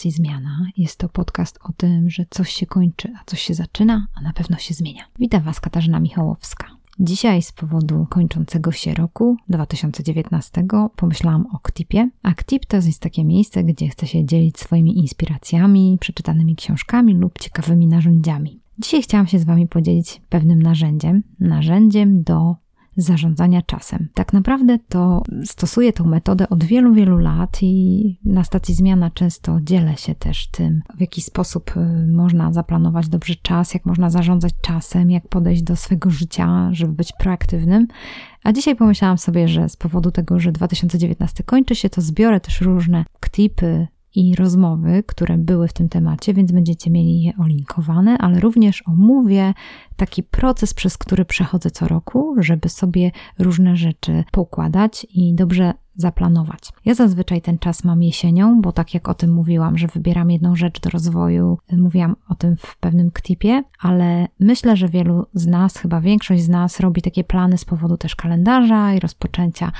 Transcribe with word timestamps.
stacji 0.00 0.10
Zmiana. 0.10 0.66
Jest 0.76 0.98
to 0.98 1.08
podcast 1.08 1.58
o 1.62 1.72
tym, 1.72 2.10
że 2.10 2.24
coś 2.30 2.52
się 2.52 2.66
kończy, 2.66 3.12
a 3.20 3.24
coś 3.24 3.40
się 3.40 3.54
zaczyna, 3.54 4.06
a 4.14 4.20
na 4.20 4.32
pewno 4.32 4.56
się 4.56 4.74
zmienia. 4.74 5.02
Witam 5.18 5.42
Was 5.42 5.60
Katarzyna 5.60 6.00
Michałowska. 6.00 6.66
Dzisiaj 7.00 7.42
z 7.42 7.52
powodu 7.52 8.06
kończącego 8.10 8.72
się 8.72 8.94
roku 8.94 9.36
2019 9.48 10.64
pomyślałam 10.96 11.46
o 11.52 11.58
KTIP-ie. 11.58 12.10
A 12.22 12.34
KTIP 12.34 12.66
to 12.66 12.76
jest 12.76 13.00
takie 13.00 13.24
miejsce, 13.24 13.64
gdzie 13.64 13.88
chcę 13.88 14.06
się 14.06 14.24
dzielić 14.24 14.58
swoimi 14.58 14.98
inspiracjami, 14.98 15.96
przeczytanymi 16.00 16.56
książkami 16.56 17.14
lub 17.14 17.38
ciekawymi 17.38 17.86
narzędziami. 17.86 18.60
Dzisiaj 18.78 19.02
chciałam 19.02 19.26
się 19.26 19.38
z 19.38 19.44
Wami 19.44 19.68
podzielić 19.68 20.22
pewnym 20.28 20.62
narzędziem, 20.62 21.22
narzędziem 21.40 22.22
do 22.22 22.56
zarządzania 23.02 23.62
czasem. 23.62 24.08
Tak 24.14 24.32
naprawdę 24.32 24.78
to 24.88 25.22
stosuję 25.44 25.92
tą 25.92 26.04
metodę 26.04 26.48
od 26.48 26.64
wielu, 26.64 26.94
wielu 26.94 27.18
lat 27.18 27.58
i 27.62 28.18
na 28.24 28.44
stacji 28.44 28.74
zmiana 28.74 29.10
często 29.10 29.58
dzielę 29.62 29.96
się 29.96 30.14
też 30.14 30.50
tym, 30.50 30.82
w 30.96 31.00
jaki 31.00 31.22
sposób 31.22 31.76
y, 31.76 32.06
można 32.12 32.52
zaplanować 32.52 33.08
dobrze 33.08 33.34
czas, 33.34 33.74
jak 33.74 33.86
można 33.86 34.10
zarządzać 34.10 34.52
czasem, 34.62 35.10
jak 35.10 35.28
podejść 35.28 35.62
do 35.62 35.76
swojego 35.76 36.10
życia, 36.10 36.68
żeby 36.72 36.92
być 36.92 37.12
proaktywnym. 37.18 37.86
A 38.44 38.52
dzisiaj 38.52 38.76
pomyślałam 38.76 39.18
sobie, 39.18 39.48
że 39.48 39.68
z 39.68 39.76
powodu 39.76 40.10
tego, 40.10 40.40
że 40.40 40.52
2019 40.52 41.44
kończy 41.44 41.74
się, 41.74 41.90
to 41.90 42.00
zbiorę 42.00 42.40
też 42.40 42.60
różne 42.60 43.04
ktipy, 43.20 43.86
i 44.14 44.34
rozmowy, 44.34 45.02
które 45.06 45.38
były 45.38 45.68
w 45.68 45.72
tym 45.72 45.88
temacie, 45.88 46.34
więc 46.34 46.52
będziecie 46.52 46.90
mieli 46.90 47.22
je 47.22 47.32
olinkowane, 47.38 48.18
ale 48.18 48.40
również 48.40 48.82
omówię 48.86 49.54
taki 50.00 50.22
proces, 50.22 50.74
przez 50.74 50.98
który 50.98 51.24
przechodzę 51.24 51.70
co 51.70 51.88
roku, 51.88 52.34
żeby 52.38 52.68
sobie 52.68 53.10
różne 53.38 53.76
rzeczy 53.76 54.24
poukładać 54.32 55.06
i 55.14 55.34
dobrze 55.34 55.72
zaplanować. 55.94 56.72
Ja 56.84 56.94
zazwyczaj 56.94 57.42
ten 57.42 57.58
czas 57.58 57.84
mam 57.84 58.02
jesienią, 58.02 58.60
bo 58.60 58.72
tak 58.72 58.94
jak 58.94 59.08
o 59.08 59.14
tym 59.14 59.32
mówiłam, 59.32 59.78
że 59.78 59.86
wybieram 59.86 60.30
jedną 60.30 60.56
rzecz 60.56 60.80
do 60.80 60.90
rozwoju, 60.90 61.58
mówiłam 61.72 62.16
o 62.28 62.34
tym 62.34 62.56
w 62.56 62.76
pewnym 62.76 63.10
ktipie, 63.10 63.64
ale 63.80 64.28
myślę, 64.40 64.76
że 64.76 64.88
wielu 64.88 65.26
z 65.34 65.46
nas, 65.46 65.76
chyba 65.76 66.00
większość 66.00 66.42
z 66.42 66.48
nas 66.48 66.80
robi 66.80 67.02
takie 67.02 67.24
plany 67.24 67.58
z 67.58 67.64
powodu 67.64 67.96
też 67.96 68.16
kalendarza 68.16 68.94
i 68.94 69.00
rozpoczęcia 69.00 69.72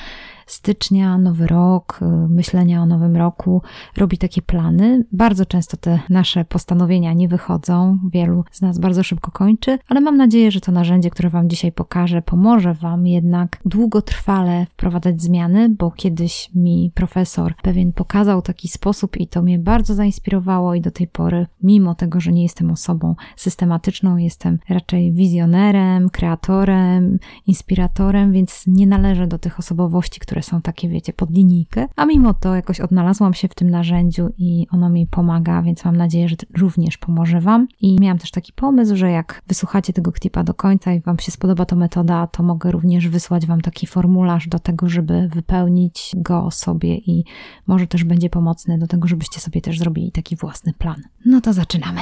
stycznia, 0.51 1.19
nowy 1.19 1.47
rok, 1.47 1.99
y, 2.03 2.29
myślenia 2.29 2.83
o 2.83 2.87
nowym 2.87 3.17
roku, 3.17 3.63
robi 3.97 4.19
takie 4.19 4.43
plany. 4.43 5.05
Bardzo 5.13 5.47
często 5.47 5.77
te 5.77 6.01
nasze 6.09 6.45
postanowienia 6.45 7.13
nie 7.13 7.29
wychodzą, 7.29 7.99
wielu 8.13 8.45
z 8.53 8.61
nas 8.61 8.79
bardzo 8.79 9.03
szybko 9.03 9.31
kończy, 9.31 9.79
ale 9.89 10.01
mam 10.01 10.10
nadzieję, 10.17 10.51
że 10.51 10.61
to 10.61 10.73
narzędzie, 10.73 11.11
które 11.11 11.31
Wam 11.31 11.51
dzisiaj 11.51 11.73
pokażę, 11.73 12.23
pomoże 12.23 12.75
Wam 12.75 13.07
jednak 13.07 13.61
długotrwale 13.65 14.67
wprowadzać 14.67 15.23
zmiany, 15.23 15.69
bo 15.69 15.91
kiedyś 15.91 16.51
mi 16.55 16.93
profesor 16.95 17.55
pewien 17.63 17.93
pokazał 17.93 18.43
taki 18.43 18.69
sposób 18.69 19.17
i 19.17 19.27
to 19.27 19.43
mnie 19.43 19.59
bardzo 19.59 19.95
zainspirowało 19.95 20.75
i 20.75 20.81
do 20.81 20.91
tej 20.91 21.07
pory, 21.07 21.47
mimo 21.63 21.95
tego, 21.95 22.21
że 22.21 22.33
nie 22.33 22.43
jestem 22.43 22.71
osobą 22.71 23.15
systematyczną, 23.37 24.17
jestem 24.17 24.59
raczej 24.69 25.13
wizjonerem, 25.13 26.11
kreatorem, 26.11 27.19
inspiratorem, 27.47 28.33
więc 28.33 28.65
nie 28.67 28.87
należę 28.87 29.27
do 29.27 29.39
tych 29.39 29.59
osobowości, 29.59 30.21
które 30.21 30.43
są 30.43 30.63
takie, 30.63 30.89
wiecie, 30.89 31.13
pod 31.13 31.31
linijkę, 31.31 31.87
a 31.97 32.07
mimo 32.07 32.35
to 32.35 32.55
jakoś 32.55 32.81
odnalazłam 32.81 33.35
się 33.35 33.49
w 33.49 33.55
tym 33.55 33.71
narzędziu 33.71 34.29
i 34.39 34.67
ono 34.71 34.91
mi 34.91 35.07
pomaga, 35.07 35.63
więc 35.63 35.85
mam 35.85 35.97
nadzieję, 35.97 36.29
że 36.29 36.37
również 36.59 36.99
pomoże 36.99 37.41
Wam. 37.41 37.69
I 37.81 37.97
miałam 38.01 38.19
też 38.19 38.31
taki 38.31 38.53
pomysł, 38.53 38.97
że 38.97 39.11
jak 39.11 39.43
wysłuchacie 39.47 39.93
tego 39.93 40.00
klipa 40.03 40.45
do 40.45 40.55
końca 40.55 40.93
i 40.93 41.01
Wam 41.01 41.19
się 41.19 41.33
spodoba 41.33 41.65
ta 41.65 41.77
metoda, 41.77 42.27
to 42.27 42.43
mogę 42.43 42.73
również 42.73 43.09
wysłać 43.09 43.47
Wam 43.47 43.61
taki 43.61 43.87
formularz 43.87 44.49
do 44.49 44.59
tego, 44.59 44.89
żeby 44.89 45.29
wypełnić 45.29 46.13
go 46.17 46.51
sobie 46.51 46.97
i 46.97 47.25
może 47.67 47.87
też 47.87 48.05
będzie 48.05 48.31
pomocny 48.31 48.79
do 48.79 48.87
tego, 48.87 49.09
żebyście 49.09 49.41
sobie 49.41 49.61
też 49.61 49.79
zrobili 49.79 50.13
taki 50.13 50.37
własny 50.37 50.73
plan. 50.73 51.03
No 51.27 51.41
to 51.41 51.53
zaczynamy. 51.53 52.01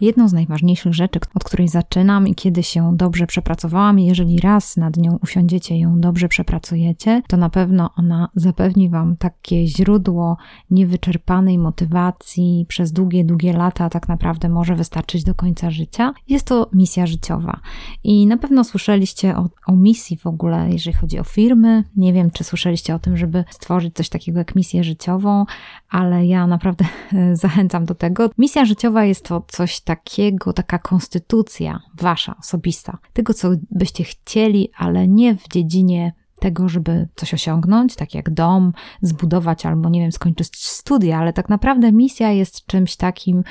Jedną 0.00 0.28
z 0.28 0.32
najważniejszych 0.32 0.94
rzeczy, 0.94 1.20
od 1.34 1.44
której 1.44 1.68
zaczynam 1.68 2.28
i 2.28 2.34
kiedy 2.34 2.62
się 2.62 2.96
dobrze 2.96 3.26
przepracowałam, 3.26 3.98
jeżeli 3.98 4.40
raz 4.40 4.76
nad 4.76 4.96
nią 4.96 5.18
usiądziecie 5.22 5.78
ją 5.78 6.00
dobrze 6.00 6.28
przepracujecie, 6.28 7.22
to 7.28 7.36
na 7.36 7.50
pewno 7.50 7.90
ona 7.96 8.28
zapewni 8.34 8.90
Wam 8.90 9.16
takie 9.16 9.66
źródło 9.66 10.36
niewyczerpanej 10.70 11.58
motywacji 11.58 12.66
przez 12.68 12.92
długie, 12.92 13.24
długie 13.24 13.52
lata, 13.52 13.90
tak 13.90 14.08
naprawdę 14.08 14.48
może 14.48 14.74
wystarczyć 14.74 15.24
do 15.24 15.34
końca 15.34 15.70
życia. 15.70 16.12
Jest 16.28 16.46
to 16.46 16.70
misja 16.72 17.06
życiowa. 17.06 17.60
I 18.04 18.26
na 18.26 18.36
pewno 18.36 18.64
słyszeliście 18.64 19.36
o, 19.36 19.48
o 19.66 19.76
misji 19.76 20.16
w 20.16 20.26
ogóle, 20.26 20.68
jeżeli 20.70 20.96
chodzi 20.96 21.18
o 21.18 21.24
firmy. 21.24 21.84
Nie 21.96 22.12
wiem, 22.12 22.30
czy 22.30 22.44
słyszeliście 22.44 22.94
o 22.94 22.98
tym, 22.98 23.16
żeby 23.16 23.44
stworzyć 23.50 23.94
coś 23.94 24.08
takiego 24.08 24.38
jak 24.38 24.54
misję 24.54 24.84
życiową, 24.84 25.44
ale 25.90 26.26
ja 26.26 26.46
naprawdę 26.46 26.84
zachęcam 27.32 27.84
do 27.84 27.94
tego. 27.94 28.30
Misja 28.38 28.64
życiowa 28.64 29.04
jest 29.04 29.24
to 29.24 29.44
coś 29.48 29.80
takiego, 29.80 30.52
taka 30.52 30.78
konstytucja 30.78 31.80
wasza, 31.94 32.34
osobista, 32.40 32.98
tego, 33.12 33.34
co 33.34 33.48
byście 33.70 34.04
chcieli, 34.04 34.70
ale 34.76 35.08
nie 35.08 35.34
w 35.36 35.48
dziedzinie 35.48 36.12
tego, 36.38 36.68
żeby 36.68 37.08
coś 37.14 37.34
osiągnąć, 37.34 37.94
tak 37.94 38.14
jak 38.14 38.30
dom 38.30 38.72
zbudować 39.02 39.66
albo, 39.66 39.88
nie 39.88 40.00
wiem, 40.00 40.12
skończyć 40.12 40.64
studia, 40.64 41.18
ale 41.18 41.32
tak 41.32 41.48
naprawdę 41.48 41.92
misja 41.92 42.30
jest 42.30 42.66
czymś 42.66 42.96
takim, 42.96 43.44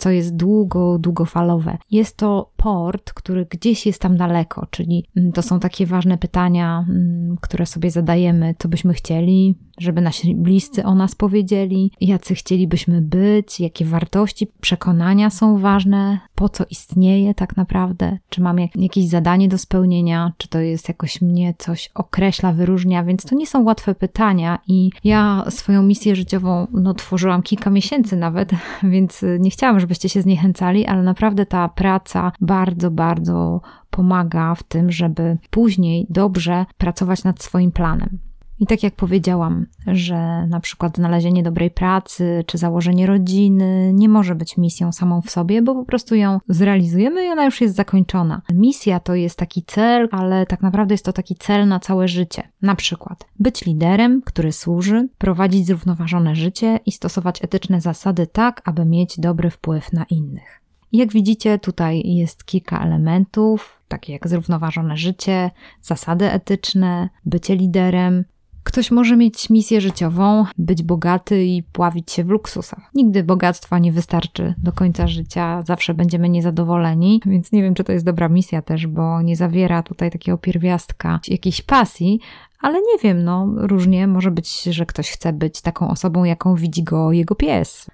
co 0.00 0.10
jest 0.10 0.36
długo, 0.36 0.98
długofalowe. 0.98 1.78
Jest 1.90 2.16
to 2.16 2.50
port, 2.56 3.12
który 3.12 3.46
gdzieś 3.50 3.86
jest 3.86 4.02
tam 4.02 4.16
daleko, 4.16 4.66
czyli 4.70 5.04
mm, 5.16 5.32
to 5.32 5.42
są 5.42 5.60
takie 5.60 5.86
ważne 5.86 6.18
pytania, 6.18 6.84
mm, 6.88 7.36
które 7.40 7.66
sobie 7.66 7.90
zadajemy, 7.90 8.54
co 8.58 8.68
byśmy 8.68 8.94
chcieli, 8.94 9.58
żeby 9.78 10.00
nasi 10.00 10.34
bliscy 10.34 10.84
o 10.84 10.94
nas 10.94 11.14
powiedzieli, 11.14 11.92
jacy 12.00 12.34
chcielibyśmy 12.34 13.02
być, 13.02 13.60
jakie 13.60 13.84
wartości, 13.84 14.46
przekonania 14.60 15.30
są 15.30 15.58
ważne, 15.58 16.18
po 16.34 16.48
co 16.48 16.64
istnieje 16.70 17.34
tak 17.34 17.56
naprawdę, 17.56 18.18
czy 18.28 18.40
mam 18.40 18.56
jakieś 18.74 19.08
zadanie 19.08 19.48
do 19.48 19.58
spełnienia, 19.58 20.32
czy 20.38 20.48
to 20.48 20.60
jest 20.60 20.88
jakoś 20.88 21.20
mnie 21.20 21.54
coś 21.58 21.90
określa, 21.94 22.52
wyróżnia, 22.52 23.04
więc 23.04 23.24
to 23.24 23.34
nie 23.34 23.46
są 23.46 23.62
łatwe 23.64 23.94
pytania 23.94 24.58
i 24.68 24.90
ja 25.04 25.44
swoją 25.48 25.82
misję 25.82 26.16
życiową 26.16 26.66
no, 26.72 26.94
tworzyłam 26.94 27.42
kilka 27.42 27.70
miesięcy 27.70 28.16
nawet, 28.16 28.50
więc 28.92 29.24
nie 29.38 29.50
chciałam, 29.50 29.80
żebyście 29.90 30.08
się 30.08 30.22
zniechęcali, 30.22 30.86
ale 30.86 31.02
naprawdę 31.02 31.46
ta 31.46 31.68
praca 31.68 32.32
bardzo, 32.40 32.90
bardzo 32.90 33.60
pomaga 33.90 34.54
w 34.54 34.62
tym, 34.62 34.92
żeby 34.92 35.38
później 35.50 36.06
dobrze 36.10 36.66
pracować 36.78 37.24
nad 37.24 37.42
swoim 37.42 37.72
planem. 37.72 38.29
I 38.60 38.66
tak 38.66 38.82
jak 38.82 38.94
powiedziałam, 38.94 39.66
że 39.86 40.46
na 40.46 40.60
przykład 40.60 40.96
znalezienie 40.96 41.42
dobrej 41.42 41.70
pracy 41.70 42.44
czy 42.46 42.58
założenie 42.58 43.06
rodziny 43.06 43.92
nie 43.94 44.08
może 44.08 44.34
być 44.34 44.56
misją 44.56 44.92
samą 44.92 45.22
w 45.22 45.30
sobie, 45.30 45.62
bo 45.62 45.74
po 45.74 45.84
prostu 45.84 46.14
ją 46.14 46.38
zrealizujemy 46.48 47.24
i 47.26 47.28
ona 47.28 47.44
już 47.44 47.60
jest 47.60 47.74
zakończona. 47.74 48.42
Misja 48.52 49.00
to 49.00 49.14
jest 49.14 49.38
taki 49.38 49.62
cel, 49.62 50.08
ale 50.12 50.46
tak 50.46 50.62
naprawdę 50.62 50.94
jest 50.94 51.04
to 51.04 51.12
taki 51.12 51.34
cel 51.34 51.68
na 51.68 51.80
całe 51.80 52.08
życie. 52.08 52.42
Na 52.62 52.74
przykład 52.74 53.24
być 53.38 53.64
liderem, 53.64 54.22
który 54.22 54.52
służy, 54.52 55.08
prowadzić 55.18 55.66
zrównoważone 55.66 56.36
życie 56.36 56.80
i 56.86 56.92
stosować 56.92 57.44
etyczne 57.44 57.80
zasady 57.80 58.26
tak, 58.26 58.62
aby 58.64 58.84
mieć 58.84 59.20
dobry 59.20 59.50
wpływ 59.50 59.92
na 59.92 60.04
innych. 60.04 60.60
Jak 60.92 61.12
widzicie, 61.12 61.58
tutaj 61.58 62.02
jest 62.04 62.44
kilka 62.44 62.84
elementów, 62.84 63.82
takie 63.88 64.12
jak 64.12 64.28
zrównoważone 64.28 64.96
życie, 64.96 65.50
zasady 65.82 66.30
etyczne, 66.30 67.08
bycie 67.24 67.56
liderem, 67.56 68.24
Ktoś 68.64 68.90
może 68.90 69.16
mieć 69.16 69.50
misję 69.50 69.80
życiową, 69.80 70.44
być 70.58 70.82
bogaty 70.82 71.44
i 71.44 71.62
pławić 71.62 72.12
się 72.12 72.24
w 72.24 72.28
luksusach. 72.28 72.90
Nigdy 72.94 73.24
bogactwa 73.24 73.78
nie 73.78 73.92
wystarczy 73.92 74.54
do 74.58 74.72
końca 74.72 75.06
życia, 75.06 75.62
zawsze 75.66 75.94
będziemy 75.94 76.28
niezadowoleni, 76.28 77.20
więc 77.26 77.52
nie 77.52 77.62
wiem, 77.62 77.74
czy 77.74 77.84
to 77.84 77.92
jest 77.92 78.04
dobra 78.04 78.28
misja 78.28 78.62
też, 78.62 78.86
bo 78.86 79.22
nie 79.22 79.36
zawiera 79.36 79.82
tutaj 79.82 80.10
takiego 80.10 80.38
pierwiastka 80.38 81.20
jakiejś 81.28 81.62
pasji, 81.62 82.20
ale 82.60 82.78
nie 82.78 82.98
wiem, 83.02 83.24
no 83.24 83.46
różnie 83.56 84.06
może 84.06 84.30
być, 84.30 84.62
że 84.62 84.86
ktoś 84.86 85.10
chce 85.10 85.32
być 85.32 85.60
taką 85.60 85.90
osobą, 85.90 86.24
jaką 86.24 86.54
widzi 86.54 86.84
go 86.84 87.12
jego 87.12 87.34
pies. 87.34 87.90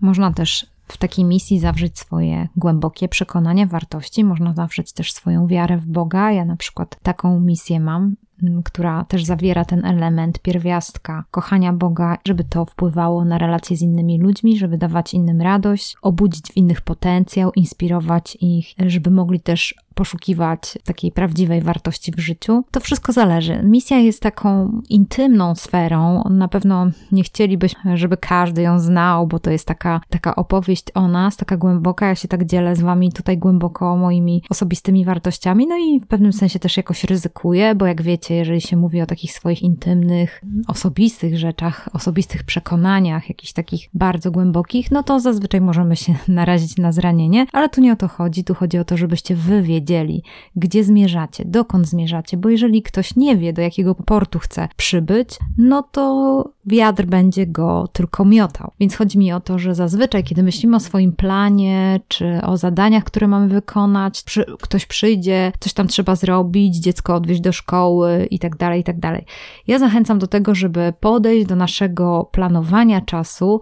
Można 0.00 0.32
też 0.32 0.66
w 0.88 0.96
takiej 0.96 1.24
misji 1.24 1.58
zawrzeć 1.58 1.98
swoje 1.98 2.48
głębokie 2.56 3.08
przekonania, 3.08 3.66
wartości, 3.66 4.24
można 4.24 4.54
zawrzeć 4.54 4.92
też 4.92 5.12
swoją 5.12 5.46
wiarę 5.46 5.78
w 5.78 5.86
Boga. 5.86 6.32
Ja 6.32 6.44
na 6.44 6.56
przykład 6.56 6.96
taką 7.02 7.40
misję 7.40 7.80
mam 7.80 8.16
która 8.64 9.04
też 9.04 9.24
zawiera 9.24 9.64
ten 9.64 9.84
element 9.84 10.38
pierwiastka 10.38 11.24
kochania 11.30 11.72
Boga, 11.72 12.18
żeby 12.26 12.44
to 12.44 12.64
wpływało 12.64 13.24
na 13.24 13.38
relacje 13.38 13.76
z 13.76 13.82
innymi 13.82 14.18
ludźmi, 14.18 14.58
żeby 14.58 14.78
dawać 14.78 15.14
innym 15.14 15.40
radość, 15.40 15.96
obudzić 16.02 16.52
w 16.52 16.56
innych 16.56 16.80
potencjał, 16.80 17.52
inspirować 17.52 18.38
ich, 18.40 18.66
żeby 18.86 19.10
mogli 19.10 19.40
też 19.40 19.74
poszukiwać 19.94 20.78
takiej 20.84 21.12
prawdziwej 21.12 21.62
wartości 21.62 22.12
w 22.12 22.18
życiu. 22.20 22.64
To 22.70 22.80
wszystko 22.80 23.12
zależy. 23.12 23.60
Misja 23.62 23.98
jest 23.98 24.22
taką 24.22 24.80
intymną 24.88 25.54
sferą. 25.54 26.24
Na 26.30 26.48
pewno 26.48 26.86
nie 27.12 27.22
chcielibyśmy, 27.22 27.96
żeby 27.96 28.16
każdy 28.16 28.62
ją 28.62 28.78
znał, 28.78 29.26
bo 29.26 29.38
to 29.38 29.50
jest 29.50 29.66
taka, 29.66 30.00
taka 30.10 30.36
opowieść 30.36 30.84
o 30.94 31.08
nas, 31.08 31.36
taka 31.36 31.56
głęboka. 31.56 32.06
Ja 32.06 32.14
się 32.14 32.28
tak 32.28 32.44
dzielę 32.44 32.76
z 32.76 32.80
wami 32.80 33.12
tutaj 33.12 33.38
głęboko 33.38 33.96
moimi 33.96 34.42
osobistymi 34.50 35.04
wartościami, 35.04 35.66
no 35.66 35.76
i 35.76 36.00
w 36.00 36.06
pewnym 36.06 36.32
sensie 36.32 36.58
też 36.58 36.76
jakoś 36.76 37.04
ryzykuję, 37.04 37.74
bo 37.74 37.86
jak 37.86 38.02
wiecie, 38.02 38.29
jeżeli 38.34 38.60
się 38.60 38.76
mówi 38.76 39.00
o 39.00 39.06
takich 39.06 39.32
swoich 39.32 39.62
intymnych, 39.62 40.42
osobistych 40.68 41.38
rzeczach, 41.38 41.88
osobistych 41.92 42.44
przekonaniach, 42.44 43.28
jakichś 43.28 43.52
takich 43.52 43.88
bardzo 43.94 44.30
głębokich, 44.30 44.90
no 44.90 45.02
to 45.02 45.20
zazwyczaj 45.20 45.60
możemy 45.60 45.96
się 45.96 46.14
narazić 46.28 46.76
na 46.76 46.92
zranienie, 46.92 47.46
ale 47.52 47.68
tu 47.68 47.80
nie 47.80 47.92
o 47.92 47.96
to 47.96 48.08
chodzi. 48.08 48.44
Tu 48.44 48.54
chodzi 48.54 48.78
o 48.78 48.84
to, 48.84 48.96
żebyście 48.96 49.34
wy 49.36 49.62
wiedzieli, 49.62 50.22
gdzie 50.56 50.84
zmierzacie, 50.84 51.44
dokąd 51.44 51.88
zmierzacie, 51.88 52.36
bo 52.36 52.48
jeżeli 52.48 52.82
ktoś 52.82 53.16
nie 53.16 53.36
wie, 53.36 53.52
do 53.52 53.62
jakiego 53.62 53.94
portu 53.94 54.38
chce 54.38 54.68
przybyć, 54.76 55.28
no 55.58 55.82
to 55.82 56.44
wiatr 56.66 57.04
będzie 57.04 57.46
go 57.46 57.88
tylko 57.92 58.24
miotał. 58.24 58.72
Więc 58.80 58.96
chodzi 58.96 59.18
mi 59.18 59.32
o 59.32 59.40
to, 59.40 59.58
że 59.58 59.74
zazwyczaj, 59.74 60.24
kiedy 60.24 60.42
myślimy 60.42 60.76
o 60.76 60.80
swoim 60.80 61.12
planie, 61.12 62.00
czy 62.08 62.40
o 62.42 62.56
zadaniach, 62.56 63.04
które 63.04 63.28
mamy 63.28 63.48
wykonać, 63.48 64.22
przy, 64.22 64.44
ktoś 64.62 64.86
przyjdzie, 64.86 65.52
coś 65.60 65.72
tam 65.72 65.88
trzeba 65.88 66.16
zrobić, 66.16 66.76
dziecko 66.76 67.14
odwieźć 67.14 67.40
do 67.40 67.52
szkoły 67.52 68.28
i 68.30 68.38
tak 68.38 68.56
dalej, 68.56 68.80
i 68.80 68.84
tak 68.84 69.00
dalej. 69.00 69.24
Ja 69.66 69.78
zachęcam 69.78 70.18
do 70.18 70.26
tego, 70.26 70.54
żeby 70.54 70.92
podejść 71.00 71.46
do 71.46 71.56
naszego 71.56 72.28
planowania 72.32 73.00
czasu 73.00 73.60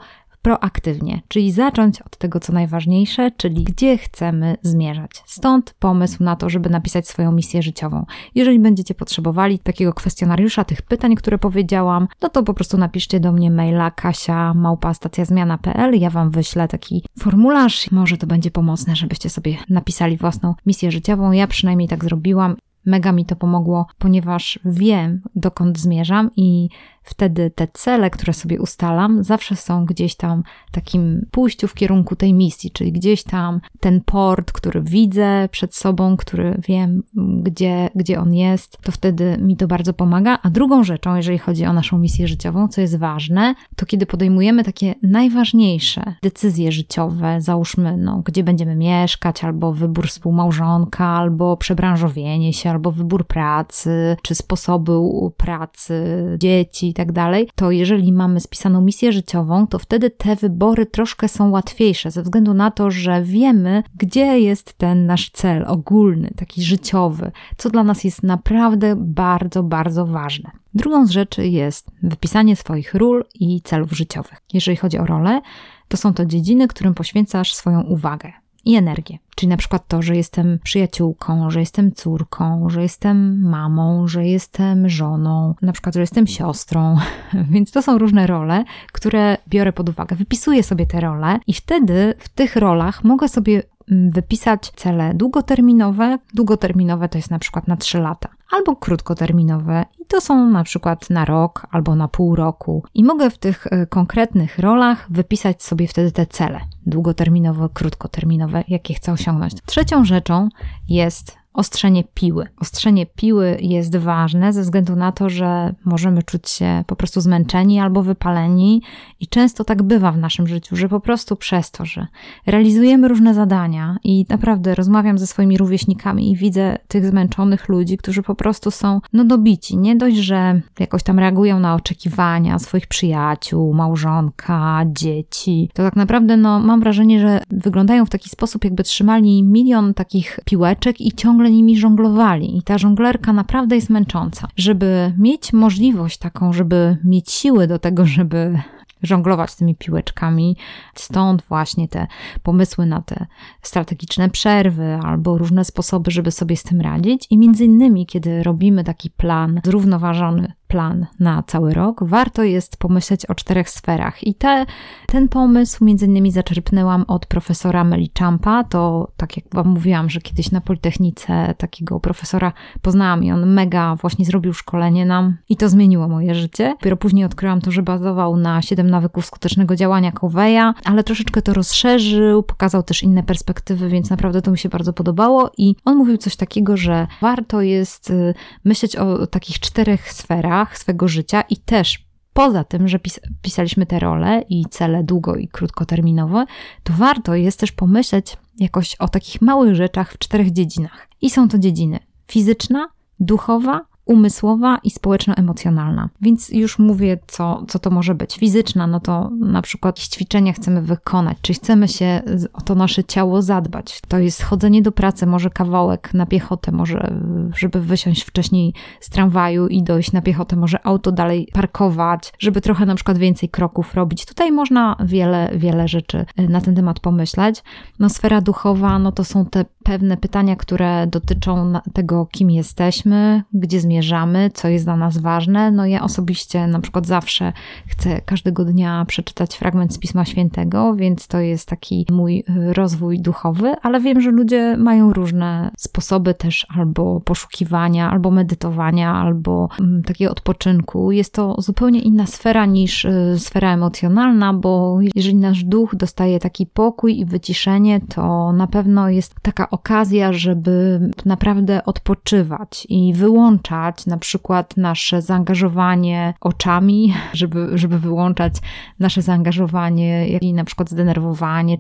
proaktywnie, 0.49 1.23
czyli 1.29 1.53
zacząć 1.53 2.03
od 2.03 2.17
tego, 2.17 2.41
co 2.41 2.53
najważniejsze, 2.53 3.31
czyli 3.31 3.65
gdzie 3.65 3.99
chcemy 3.99 4.57
zmierzać. 4.63 5.11
Stąd 5.27 5.75
pomysł 5.79 6.25
na 6.25 6.37
to, 6.37 6.51
żeby 6.51 6.71
napisać 6.71 7.09
swoją 7.09 7.33
misję 7.33 7.63
życiową. 7.63 8.07
Jeżeli 8.35 8.59
będziecie 8.59 8.95
potrzebowali 8.95 9.59
takiego 9.59 9.93
kwestionariusza, 9.93 10.65
tych 10.65 10.83
pytań, 10.83 11.15
które 11.15 11.39
powiedziałam, 11.39 12.09
no 12.23 12.29
to 12.29 12.43
po 12.43 12.55
prostu 12.55 12.79
napiszcie 12.79 13.21
do 13.21 13.33
mnie 13.33 13.51
maila 13.51 13.91
kasia 13.91 14.55
małpa.stacjazmiana.pl 14.55 16.01
ja 16.01 16.11
Wam 16.11 16.31
wyślę 16.31 16.69
taki 16.69 17.05
formularz. 17.19 17.91
Może 17.91 18.17
to 18.17 18.27
będzie 18.27 18.51
pomocne, 18.51 18.97
żebyście 18.97 19.31
sobie 19.31 19.57
napisali 19.69 20.17
własną 20.17 20.55
misję 20.67 20.93
życiową. 20.93 21.33
Ja 21.33 21.47
przynajmniej 21.47 21.89
tak 21.89 22.05
zrobiłam 22.05 22.57
Mega 22.89 23.13
mi 23.13 23.25
to 23.25 23.37
pomogło, 23.37 23.87
ponieważ 23.99 24.59
wiem, 24.65 25.23
dokąd 25.35 25.79
zmierzam 25.79 26.31
i 26.37 26.69
wtedy 27.03 27.51
te 27.51 27.69
cele, 27.73 28.11
które 28.11 28.33
sobie 28.33 28.61
ustalam, 28.61 29.25
zawsze 29.25 29.57
są 29.57 29.85
gdzieś 29.85 30.15
tam 30.15 30.43
takim 30.73 31.27
pójściu 31.31 31.69
w 31.69 31.75
kierunku 31.75 32.17
tej 32.17 32.35
misji, 32.35 32.71
czyli 32.71 32.93
gdzieś 32.93 33.23
tam 33.23 33.61
ten 33.81 34.01
port, 34.01 34.53
który 34.53 34.83
widzę 34.83 35.49
przed 35.51 35.75
sobą, 35.75 36.17
który 36.17 36.61
wiem, 36.69 37.03
gdzie, 37.43 37.91
gdzie 37.95 38.21
on 38.21 38.35
jest, 38.35 38.79
to 38.83 38.93
wtedy 38.93 39.39
mi 39.39 39.57
to 39.57 39.67
bardzo 39.67 39.93
pomaga. 39.93 40.39
A 40.43 40.51
drugą 40.51 40.85
rzeczą, 40.85 41.17
jeżeli 41.17 41.39
chodzi 41.39 41.67
o 41.67 41.73
naszą 41.73 41.99
misję 41.99 42.29
życiową, 42.29 42.69
co 42.69 42.81
jest 42.81 42.99
ważne, 42.99 43.55
to 43.77 43.87
kiedy 43.87 44.07
podejmujemy 44.07 44.65
takie 44.65 44.95
najważniejsze 45.03 46.15
decyzje 46.23 46.73
życiowe, 46.73 47.41
załóżmy, 47.41 47.97
no, 47.97 48.23
gdzie 48.25 48.45
będziemy 48.45 48.77
mieszkać, 48.77 49.45
albo 49.45 49.73
wybór 49.73 50.09
współmałżonka, 50.09 51.07
albo 51.07 51.57
przebranżowienie 51.57 52.53
się, 52.53 52.71
albo 52.71 52.93
wybór 52.93 53.27
pracy, 53.27 54.17
czy 54.23 54.35
sposobu 54.35 55.33
pracy, 55.37 56.05
dzieci, 56.39 56.95
tak 56.99 57.13
dalej, 57.13 57.49
to 57.55 57.71
jeżeli 57.71 58.13
mamy 58.13 58.41
spisaną 58.41 58.81
misję 58.81 59.13
życiową, 59.13 59.67
to 59.67 59.79
wtedy 59.79 60.11
te 60.11 60.37
wybory 60.37 60.87
troszkę 60.87 61.29
są 61.29 61.51
łatwiejsze, 61.51 62.11
ze 62.11 62.23
względu 62.23 62.55
na 62.55 62.71
to, 62.71 62.91
że 62.91 63.23
wiemy, 63.23 63.83
gdzie 63.97 64.41
jest 64.41 64.73
ten 64.73 65.07
nasz 65.07 65.31
cel 65.31 65.65
ogólny, 65.67 66.31
taki 66.37 66.63
życiowy, 66.63 67.33
co 67.57 67.71
dla 67.71 67.85
nas 67.85 68.05
jest 68.05 68.23
naprawdę 68.23 68.95
bardzo, 68.97 69.63
bardzo 69.63 70.07
ważne. 70.07 70.51
Drugą 70.75 71.07
z 71.07 71.11
rzeczy 71.11 71.49
jest 71.49 71.91
wypisanie 72.03 72.57
swoich 72.57 72.95
ról 72.95 73.25
i 73.35 73.63
celów 73.63 73.93
życiowych. 73.93 74.39
Jeżeli 74.53 74.77
chodzi 74.77 74.99
o 74.99 75.07
role, 75.07 75.41
to 75.89 75.97
są 75.97 76.15
to 76.15 76.27
dziedziny, 76.27 76.69
którym 76.69 76.95
poświęcasz 76.95 77.55
swoją 77.55 77.83
uwagę 77.83 78.33
i 78.69 78.77
energię. 78.77 79.19
Czyli 79.35 79.51
na 79.51 79.57
przykład 79.57 79.89
to, 79.89 80.03
że 80.03 80.17
jestem 80.17 80.59
przyjaciółką, 80.63 81.51
że 81.51 81.61
jestem 81.61 81.93
córką, 81.93 82.71
że 82.71 82.83
jestem 82.83 83.43
mamą, 83.43 84.09
że 84.09 84.27
jestem 84.27 84.89
żoną, 84.89 85.55
na 85.63 85.73
przykład, 85.73 85.95
że 85.95 86.01
jestem 86.01 86.27
siostrą. 86.27 86.97
Więc 87.53 87.71
to 87.71 87.83
są 87.83 87.99
różne 87.99 88.27
role, 88.27 88.65
które 88.93 89.37
biorę 89.49 89.73
pod 89.73 89.89
uwagę. 89.89 90.17
Wypisuję 90.17 90.63
sobie 90.63 90.87
te 90.87 91.01
role 91.01 91.39
i 91.47 91.53
wtedy 91.53 92.15
w 92.19 92.29
tych 92.29 92.57
rolach 92.57 93.05
mogę 93.05 93.29
sobie 93.29 93.63
mm, 93.91 94.11
wypisać 94.11 94.71
cele 94.77 95.15
długoterminowe. 95.15 96.19
Długoterminowe 96.35 97.09
to 97.09 97.19
jest 97.19 97.31
na 97.31 97.39
przykład 97.39 97.69
na 97.69 97.77
3 97.77 97.99
lata, 97.99 98.29
albo 98.51 98.77
krótkoterminowe 98.77 99.85
i 100.01 100.05
to 100.05 100.21
są 100.21 100.51
na 100.51 100.65
przykład 100.65 101.11
na 101.11 101.25
rok 101.25 101.67
albo 101.71 101.95
na 101.95 102.09
pół 102.09 102.37
roku. 102.37 102.85
I 102.95 103.05
mogę 103.05 103.31
w 103.31 103.39
tych 103.39 103.67
e, 103.67 103.87
konkretnych 103.87 104.59
rolach 104.59 105.07
wypisać 105.11 105.63
sobie 105.63 105.89
wtedy 105.89 106.13
te 106.13 106.27
cele 106.27 106.61
długoterminowe, 106.87 107.69
krótkoterminowe, 107.75 108.65
jakie 108.69 108.95
chcę 108.95 109.13
osiągnąć. 109.13 109.53
Trzecią 109.67 110.05
rzeczą 110.05 110.49
jest 110.89 111.37
ostrzenie 111.59 112.05
piły. 112.15 112.47
Ostrzenie 112.61 113.07
piły 113.07 113.59
jest 113.61 113.97
ważne 113.97 114.53
ze 114.53 114.63
względu 114.63 114.97
na 114.97 115.13
to, 115.13 115.31
że 115.31 115.75
możemy 115.85 116.23
czuć 116.23 116.51
się 116.51 116.85
po 116.87 116.97
prostu 116.97 117.21
zmęczeni 117.21 117.81
albo 117.81 118.03
wypaleni 118.03 118.83
i 119.21 119.27
często 119.27 119.65
tak 119.65 119.83
bywa 119.83 120.13
w 120.13 120.19
naszym 120.19 120.47
życiu, 120.47 120.77
że 120.77 120.89
po 120.89 121.01
prostu 121.01 121.37
przez 121.37 121.71
to, 121.71 121.85
że 121.85 122.07
realizujemy 122.47 123.09
różne 123.09 123.35
zadania 123.35 123.97
i 124.05 124.27
naprawdę 124.29 124.75
rozmawiam 124.75 125.19
ze 125.19 125.27
swoimi 125.27 125.59
rówieśnikami 125.59 126.33
i 126.33 126.37
widzę 126.37 126.79
tych 126.89 127.07
zmęczonych 127.07 127.69
ludzi, 127.69 127.97
którzy 127.97 128.23
po 128.23 128.35
prostu 128.35 128.71
są 128.71 129.01
no 129.13 129.25
dobici. 129.25 129.77
Nie 129.77 129.97
dość, 129.97 130.17
że 130.17 130.61
jakoś 130.79 131.03
tam 131.03 131.19
reagują 131.19 131.61
na 131.61 131.75
oczekiwania 131.75 132.59
swoich 132.59 132.87
przyjaciół, 132.87 133.75
małżonka, 133.75 134.83
dzieci, 134.87 135.71
to 135.75 135.83
tak 135.83 135.97
naprawdę 135.97 136.37
no 136.37 136.61
mam 136.61 136.81
wrażenie, 136.81 137.21
że 137.21 137.43
wyglądają 137.51 138.07
w 138.07 138.11
taki 138.11 138.29
sposób, 138.29 138.65
jakby 138.65 138.83
trzymali 138.83 139.43
milion 139.43 139.95
takich 139.95 140.41
piłeczek 140.45 141.01
i 141.01 141.13
ciągle 141.13 141.48
ciągle 141.49 141.57
nimi 141.57 141.79
żonglowali. 141.79 142.59
I 142.59 142.63
ta 142.63 142.79
żonglerka 142.79 143.33
naprawdę 143.33 143.77
jest 143.77 143.91
męcząca. 143.91 144.49
Żeby 144.57 145.13
mieć 145.19 145.53
możliwość 145.53 146.19
taką, 146.19 146.53
żeby 146.53 146.97
mieć 147.05 147.31
siły 147.31 147.67
do 147.67 147.79
tego, 147.79 148.07
żeby 148.07 148.59
żonglować 149.03 149.55
tymi 149.55 149.75
piłeczkami. 149.75 150.57
Stąd 150.95 151.43
właśnie 151.49 151.89
te 151.89 152.07
pomysły 152.43 152.87
na 152.87 153.03
te 153.03 153.27
strategiczne 153.63 154.31
przerwy 154.31 154.99
albo 155.03 155.39
różne 155.39 155.65
sposoby, 155.65 156.11
żeby 156.11 156.31
sobie 156.31 156.57
z 156.57 156.63
tym 156.63 156.81
radzić. 156.81 157.27
I 157.31 157.39
między 157.39 157.65
innymi, 157.65 158.07
kiedy 158.07 158.43
robimy 158.43 158.85
taki 158.85 159.11
plan 159.11 159.61
zrównoważony 159.65 160.53
plan 160.69 161.07
na 161.21 161.43
cały 161.43 161.75
rok, 161.75 162.05
warto 162.05 162.43
jest 162.43 162.77
pomyśleć 162.77 163.27
o 163.27 163.35
czterech 163.35 163.71
sferach. 163.71 164.27
I 164.27 164.35
te, 164.35 164.67
ten 165.07 165.29
pomysł 165.29 165.85
między 165.85 166.07
innymi 166.07 166.33
zaczerpnęłam 166.33 167.05
od 167.09 167.27
profesora 167.27 167.85
Melichampa. 167.85 168.65
To 168.65 169.09
tak 169.17 169.37
jak 169.37 169.47
Wam 169.55 169.69
mówiłam, 169.69 170.11
że 170.11 170.21
kiedyś 170.21 170.51
na 170.51 170.61
Politechnice 170.61 171.55
takiego 171.59 172.01
profesora 172.01 172.53
poznałam 172.83 173.25
i 173.25 173.33
on 173.33 173.47
mega 173.47 173.97
właśnie 173.97 174.25
zrobił 174.25 174.53
szkolenie 174.53 175.07
nam 175.07 175.37
i 175.49 175.57
to 175.57 175.69
zmieniło 175.69 176.09
moje 176.09 176.35
życie. 176.35 176.69
Dopiero 176.69 176.97
później 176.97 177.25
odkryłam 177.25 177.61
to, 177.61 177.71
że 177.71 177.83
bazował 177.83 178.37
na 178.37 178.63
7 178.63 178.91
nawyków 178.91 179.27
skutecznego 179.27 179.77
działania 179.77 180.13
Coveya, 180.13 180.73
ale 180.85 181.05
troszeczkę 181.05 181.43
to 181.43 181.55
rozszerzył, 181.55 182.43
pokazał 182.43 182.83
też 182.83 183.03
inne 183.03 183.23
perspektywy, 183.23 183.89
więc 183.89 184.11
naprawdę 184.11 184.43
to 184.43 184.51
mi 184.51 184.59
się 184.59 184.69
bardzo 184.69 184.93
podobało 184.93 185.51
i 185.59 185.77
on 185.85 185.97
mówił 185.97 186.17
coś 186.17 186.37
takiego, 186.37 186.77
że 186.77 187.07
warto 187.21 187.63
jest 187.63 188.11
y, 188.11 188.35
myśleć 188.65 188.97
o 188.97 189.27
takich 189.27 189.59
czterech 189.61 190.13
sferach, 190.13 190.58
swego 190.67 191.09
życia 191.09 191.41
i 191.41 191.57
też 191.57 192.09
poza 192.33 192.65
tym, 192.65 192.89
że 192.89 192.99
pis 192.99 193.21
pisaliśmy 193.43 193.87
te 193.87 193.99
role 193.99 194.45
i 194.49 194.65
cele 194.71 195.05
długo 195.05 195.37
i 195.37 195.49
krótkoterminowe, 195.49 196.45
to 196.83 196.93
warto 196.93 197.35
jest 197.35 197.61
też 197.61 197.73
pomyśleć 197.73 198.37
jakoś 198.59 198.95
o 198.95 199.09
takich 199.09 199.43
małych 199.43 199.75
rzeczach 199.75 200.13
w 200.13 200.19
czterech 200.19 200.53
dziedzinach. 200.53 201.09
I 201.21 201.31
są 201.31 201.49
to 201.49 201.59
dziedziny 201.59 201.99
fizyczna, 202.31 202.89
duchowa, 203.21 203.81
umysłowa 204.09 204.79
i 204.85 204.91
społeczno-emocjonalna. 204.91 206.09
Więc 206.21 206.49
już 206.49 206.79
mówię, 206.79 207.19
co, 207.27 207.65
co 207.69 207.79
to 207.79 207.91
może 207.91 208.15
być. 208.15 208.37
Fizyczna, 208.37 208.87
no 208.87 209.01
to 209.01 209.31
na 209.41 209.63
przykład 209.63 209.99
ćwiczenia 209.99 210.53
chcemy 210.53 210.83
wykonać, 210.83 211.39
czy 211.43 211.55
chcemy 211.55 211.89
się 211.89 212.23
o 212.53 212.61
to 212.61 212.75
nasze 212.75 213.05
ciało 213.05 213.43
zadbać. 213.43 214.01
To 214.09 214.19
jest 214.19 214.43
chodzenie 214.43 214.83
do 214.83 214.93
pracy, 214.93 215.27
może 215.27 215.51
kawałek 215.51 216.15
na 216.15 216.27
piechotę, 216.27 216.73
może 216.73 217.13
żeby 217.57 217.81
wysiąść 217.81 218.23
wcześniej 218.23 218.75
z 219.01 219.11
tramwaju 219.11 219.67
i 219.69 219.83
dojść 219.83 220.13
na 220.13 220.23
piechotę, 220.23 220.57
może 220.57 220.87
auto 220.87 221.13
dalej 221.13 221.49
parkować, 221.53 222.33
żeby 222.39 222.61
trochę 222.61 222.87
na 222.87 222.95
przykład 222.95 223.19
więcej 223.19 223.49
kroków 223.49 223.95
robić. 223.95 224.27
Tutaj 224.27 224.53
można 224.53 224.97
wiele, 225.05 225.51
wiele 225.55 225.89
rzeczy 225.89 226.27
e, 226.37 226.49
na 226.49 226.61
ten 226.61 226.75
temat 226.75 227.01
pomyśleć. 227.01 227.63
No 227.99 228.09
sfera 228.09 228.41
duchowa, 228.41 228.99
no 228.99 229.13
to 229.13 229.25
są 229.25 229.47
te 229.47 229.65
pewne 229.83 230.17
pytania, 230.17 230.57
które 230.57 231.07
dotyczą 231.07 231.73
tego, 231.93 232.27
kim 232.27 232.51
jesteśmy, 232.51 233.43
gdzie 233.53 233.81
zmierzamy, 233.81 233.98
zamierzamy, 233.99 234.51
co 234.55 234.69
jest 234.69 234.85
dla 234.85 234.97
nas 234.97 235.19
ważne. 235.19 235.71
No 235.71 235.87
ja 235.87 236.03
osobiście 236.03 236.67
na 236.67 236.81
przykład 236.81 237.07
zawsze 237.07 237.53
chcę 237.87 238.21
każdego 238.21 238.65
dnia 238.65 239.05
przeczytać 239.05 239.57
fragment 239.57 239.95
z 239.95 239.99
Pisma 239.99 240.25
Świętego, 240.25 240.95
więc 240.95 241.27
to 241.27 241.39
jest 241.39 241.69
taki 241.69 242.07
mój 242.11 242.45
y, 242.49 242.73
rozwój 242.73 243.21
duchowy, 243.21 243.75
ale 243.83 244.01
wiem, 244.01 244.21
że 244.21 244.31
ludzie 244.31 244.77
mają 244.77 245.13
różne 245.13 245.71
sposoby 245.79 246.35
też 246.35 246.67
albo 246.77 247.21
poszukiwania, 247.21 248.11
albo 248.11 248.31
medytowania, 248.31 249.15
albo 249.15 249.69
mm, 249.81 250.03
takiego 250.03 250.31
odpoczynku. 250.31 251.13
Jest 251.13 251.35
to 251.35 251.55
zupełnie 251.59 252.01
inna 252.01 252.27
sfera 252.27 252.67
niż 252.67 253.05
y, 253.05 253.35
sfera 253.39 253.75
emocjonalna, 253.75 254.55
bo 254.55 254.99
jeżeli 255.15 255.37
nasz 255.37 255.65
duch 255.65 255.95
dostaje 255.97 256.39
taki 256.39 256.67
pokój 256.67 257.19
i 257.19 257.25
wyciszenie, 257.25 258.01
to 258.01 258.53
na 258.53 258.67
pewno 258.67 259.09
jest 259.09 259.35
taka 259.43 259.71
okazja, 259.71 260.33
żeby 260.33 261.01
naprawdę 261.25 261.85
odpoczywać 261.85 262.87
i 262.89 263.15
wyłączać 263.15 263.88
na 264.07 264.19
przykład 264.19 264.77
nasze 264.77 265.23
zaangażowanie 265.23 266.35
oczami, 266.41 267.15
żeby, 267.33 267.79
żeby 267.79 267.99
wyłączać 267.99 268.55
nasze 268.99 269.23
zaangażowanie, 269.23 270.29
i 270.29 270.53
na 270.53 270.65
przykład 270.65 270.91
zdenerwowanie. 270.91 271.79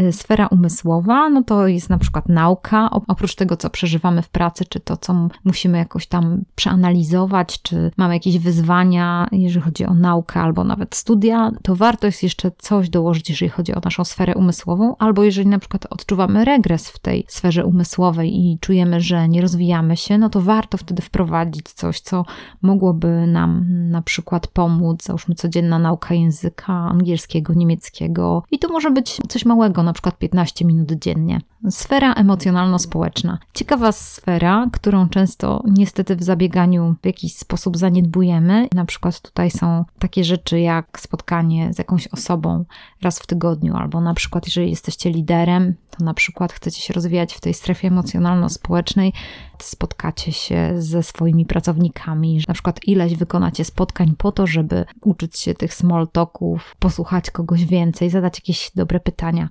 Y, 0.00 0.12
sfera 0.12 0.46
umysłowa, 0.46 1.28
no 1.28 1.42
to 1.42 1.66
jest 1.66 1.90
na 1.90 1.98
przykład 1.98 2.28
nauka, 2.28 2.90
oprócz 2.90 3.34
tego, 3.34 3.56
co 3.56 3.70
przeżywamy 3.70 4.22
w 4.22 4.28
pracy, 4.28 4.64
czy 4.68 4.80
to, 4.80 4.96
co 4.96 5.28
musimy 5.44 5.78
jakoś 5.78 6.06
tam 6.06 6.42
przeanalizować, 6.54 7.62
czy 7.62 7.90
mamy 7.96 8.14
jakieś 8.14 8.38
wyzwania, 8.38 9.28
jeżeli 9.32 9.60
chodzi 9.60 9.86
o 9.86 9.94
naukę 9.94 10.40
albo 10.40 10.64
nawet 10.64 10.94
studia, 10.94 11.50
to 11.62 11.76
warto 11.76 12.06
jest 12.06 12.22
jeszcze 12.22 12.50
coś 12.58 12.90
dołożyć, 12.90 13.30
jeżeli 13.30 13.48
chodzi 13.48 13.74
o 13.74 13.80
naszą 13.84 14.04
sferę 14.04 14.34
umysłową, 14.34 14.96
albo 14.98 15.24
jeżeli 15.24 15.48
na 15.48 15.58
przykład 15.58 15.86
odczuwamy 15.90 16.44
regres 16.44 16.88
w 16.88 16.98
tej 16.98 17.24
sferze 17.28 17.66
umysłowej 17.66 18.36
i 18.36 18.58
czujemy, 18.60 19.00
że 19.00 19.28
nie 19.28 19.40
rozwijamy 19.40 19.96
się, 19.96 20.18
no 20.18 20.28
to 20.28 20.40
warto 20.40 20.78
wtedy 20.78 21.02
wprowadzić 21.02 21.45
coś, 21.74 22.00
co 22.00 22.24
mogłoby 22.62 23.26
nam 23.26 23.64
na 23.90 24.02
przykład 24.02 24.46
pomóc, 24.46 25.04
załóżmy 25.04 25.34
codzienna 25.34 25.78
nauka 25.78 26.14
języka 26.14 26.72
angielskiego, 26.72 27.54
niemieckiego 27.54 28.42
i 28.50 28.58
to 28.58 28.68
może 28.68 28.90
być 28.90 29.18
coś 29.28 29.44
małego, 29.44 29.82
na 29.82 29.92
przykład 29.92 30.18
15 30.18 30.64
minut 30.64 30.92
dziennie. 30.92 31.40
Sfera 31.70 32.14
emocjonalno-społeczna. 32.14 33.38
Ciekawa 33.54 33.92
sfera, 33.92 34.66
którą 34.72 35.08
często 35.08 35.62
niestety 35.66 36.16
w 36.16 36.22
zabieganiu 36.22 36.94
w 37.02 37.06
jakiś 37.06 37.36
sposób 37.36 37.76
zaniedbujemy. 37.76 38.68
Na 38.74 38.84
przykład 38.84 39.20
tutaj 39.20 39.50
są 39.50 39.84
takie 39.98 40.24
rzeczy 40.24 40.60
jak 40.60 41.00
spotkanie 41.00 41.72
z 41.74 41.78
jakąś 41.78 42.08
osobą 42.08 42.64
raz 43.02 43.18
w 43.18 43.26
tygodniu, 43.26 43.76
albo 43.76 44.00
na 44.00 44.14
przykład 44.14 44.46
jeżeli 44.46 44.70
jesteście 44.70 45.10
liderem, 45.10 45.74
to 45.98 46.04
na 46.04 46.14
przykład 46.14 46.52
chcecie 46.52 46.80
się 46.80 46.94
rozwijać 46.94 47.34
w 47.34 47.40
tej 47.40 47.54
strefie 47.54 47.88
emocjonalno-społecznej, 47.88 49.12
spotkacie 49.62 50.32
się 50.32 50.74
ze 50.78 51.02
swoimi 51.02 51.46
pracownikami, 51.46 52.40
na 52.48 52.54
przykład 52.54 52.80
ileś 52.86 53.14
wykonacie 53.14 53.64
spotkań 53.64 54.14
po 54.18 54.32
to, 54.32 54.46
żeby 54.46 54.84
uczyć 55.00 55.38
się 55.38 55.54
tych 55.54 55.74
small 55.74 56.08
talków, 56.08 56.76
posłuchać 56.78 57.30
kogoś 57.30 57.64
więcej, 57.64 58.10
zadać 58.10 58.38
jakieś 58.38 58.70
dobre 58.74 59.00
pytania. 59.00 59.48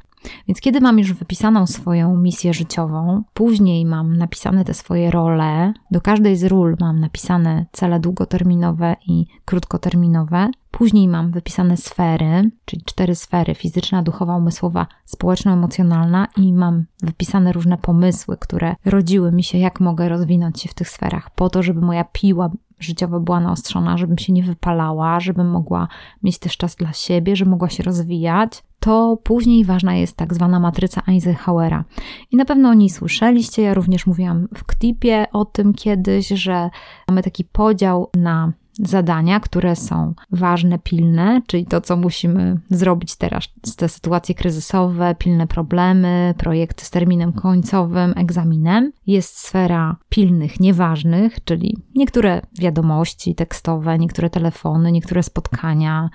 Więc 0.48 0.62
kiedy 0.62 0.82
mam 0.82 1.00
już 1.00 1.13
wypisaną 1.13 1.67
swoją 1.67 2.17
misję 2.17 2.53
życiową, 2.53 3.24
później 3.34 3.86
mam 3.86 4.17
napisane 4.17 4.65
te 4.65 4.74
swoje 4.74 5.12
role, 5.12 5.74
do 5.91 6.01
każdej 6.01 6.38
z 6.38 6.44
ról 6.44 6.75
mam 6.79 7.00
napisane 7.00 7.65
cele 7.72 8.00
długoterminowe 8.00 8.96
i 9.08 9.25
krótkoterminowe, 9.46 10.50
Później 10.77 11.08
mam 11.08 11.32
wypisane 11.32 11.77
sfery, 11.77 12.51
czyli 12.65 12.84
cztery 12.86 13.15
sfery: 13.15 13.55
fizyczna, 13.55 14.03
duchowa, 14.03 14.36
umysłowa, 14.38 14.88
społeczno-emocjonalna, 15.05 16.27
i 16.38 16.53
mam 16.53 16.86
wypisane 17.03 17.53
różne 17.53 17.77
pomysły, 17.77 18.38
które 18.38 18.75
rodziły 18.86 19.32
mi 19.32 19.44
się, 19.44 19.58
jak 19.58 19.79
mogę 19.79 20.10
rozwinąć 20.10 20.62
się 20.62 20.70
w 20.70 20.74
tych 20.74 20.89
sferach, 20.89 21.29
po 21.29 21.50
to, 21.50 21.63
żeby 21.63 21.82
moja 21.82 22.03
piła 22.03 22.50
życiowa 22.79 23.20
była 23.20 23.39
naostrzona, 23.39 23.98
żebym 23.98 24.17
się 24.17 24.34
nie 24.34 24.44
wypalała, 24.44 25.20
żebym 25.20 25.50
mogła 25.50 25.88
mieć 26.24 26.39
też 26.39 26.58
czas 26.58 26.75
dla 26.75 26.94
siebie, 26.94 27.36
żeby 27.36 27.51
mogła 27.51 27.70
się 27.70 27.84
rozwijać, 27.84 28.63
to 28.86 29.18
później 29.24 29.65
ważna 29.65 29.96
jest 29.96 30.18
tak 30.18 30.34
zwana 30.34 30.60
matryca 30.60 31.01
Eisenhowera. 31.08 31.84
I 32.32 32.38
na 32.38 32.46
pewno 32.46 32.70
o 32.70 32.74
niej 32.74 32.89
słyszeliście, 32.89 33.62
ja 33.62 33.74
również 33.74 34.08
mówiłam 34.08 34.48
w 34.56 34.63
Ktipie 34.63 35.25
o 35.34 35.46
tym 35.46 35.74
kiedyś, 35.74 36.27
że 36.27 36.70
mamy 37.08 37.24
taki 37.24 37.44
podział 37.44 38.10
na 38.15 38.54
zadania, 38.80 39.39
które 39.39 39.75
są 39.75 40.13
ważne, 40.32 40.80
pilne, 40.80 41.42
czyli 41.48 41.65
to, 41.65 41.82
co 41.82 41.98
musimy 41.98 42.60
zrobić 42.70 43.15
teraz, 43.15 43.48
te 43.77 43.89
sytuacje 43.89 44.36
kryzysowe, 44.36 45.15
pilne 45.20 45.48
problemy, 45.48 46.34
projekty 46.38 46.86
z 46.86 46.89
terminem 46.89 47.34
końcowym, 47.34 48.13
egzaminem. 48.18 48.92
Jest 49.08 49.39
sfera 49.39 49.96
pilnych, 50.10 50.60
nieważnych, 50.60 51.44
czyli 51.44 51.77
niektóre 51.96 52.42
wiadomości 52.60 53.36
tekstowe, 53.36 53.98
niektóre 53.98 54.30
telefony, 54.30 54.92
niektóre 54.92 55.24
spotkania, 55.24 56.10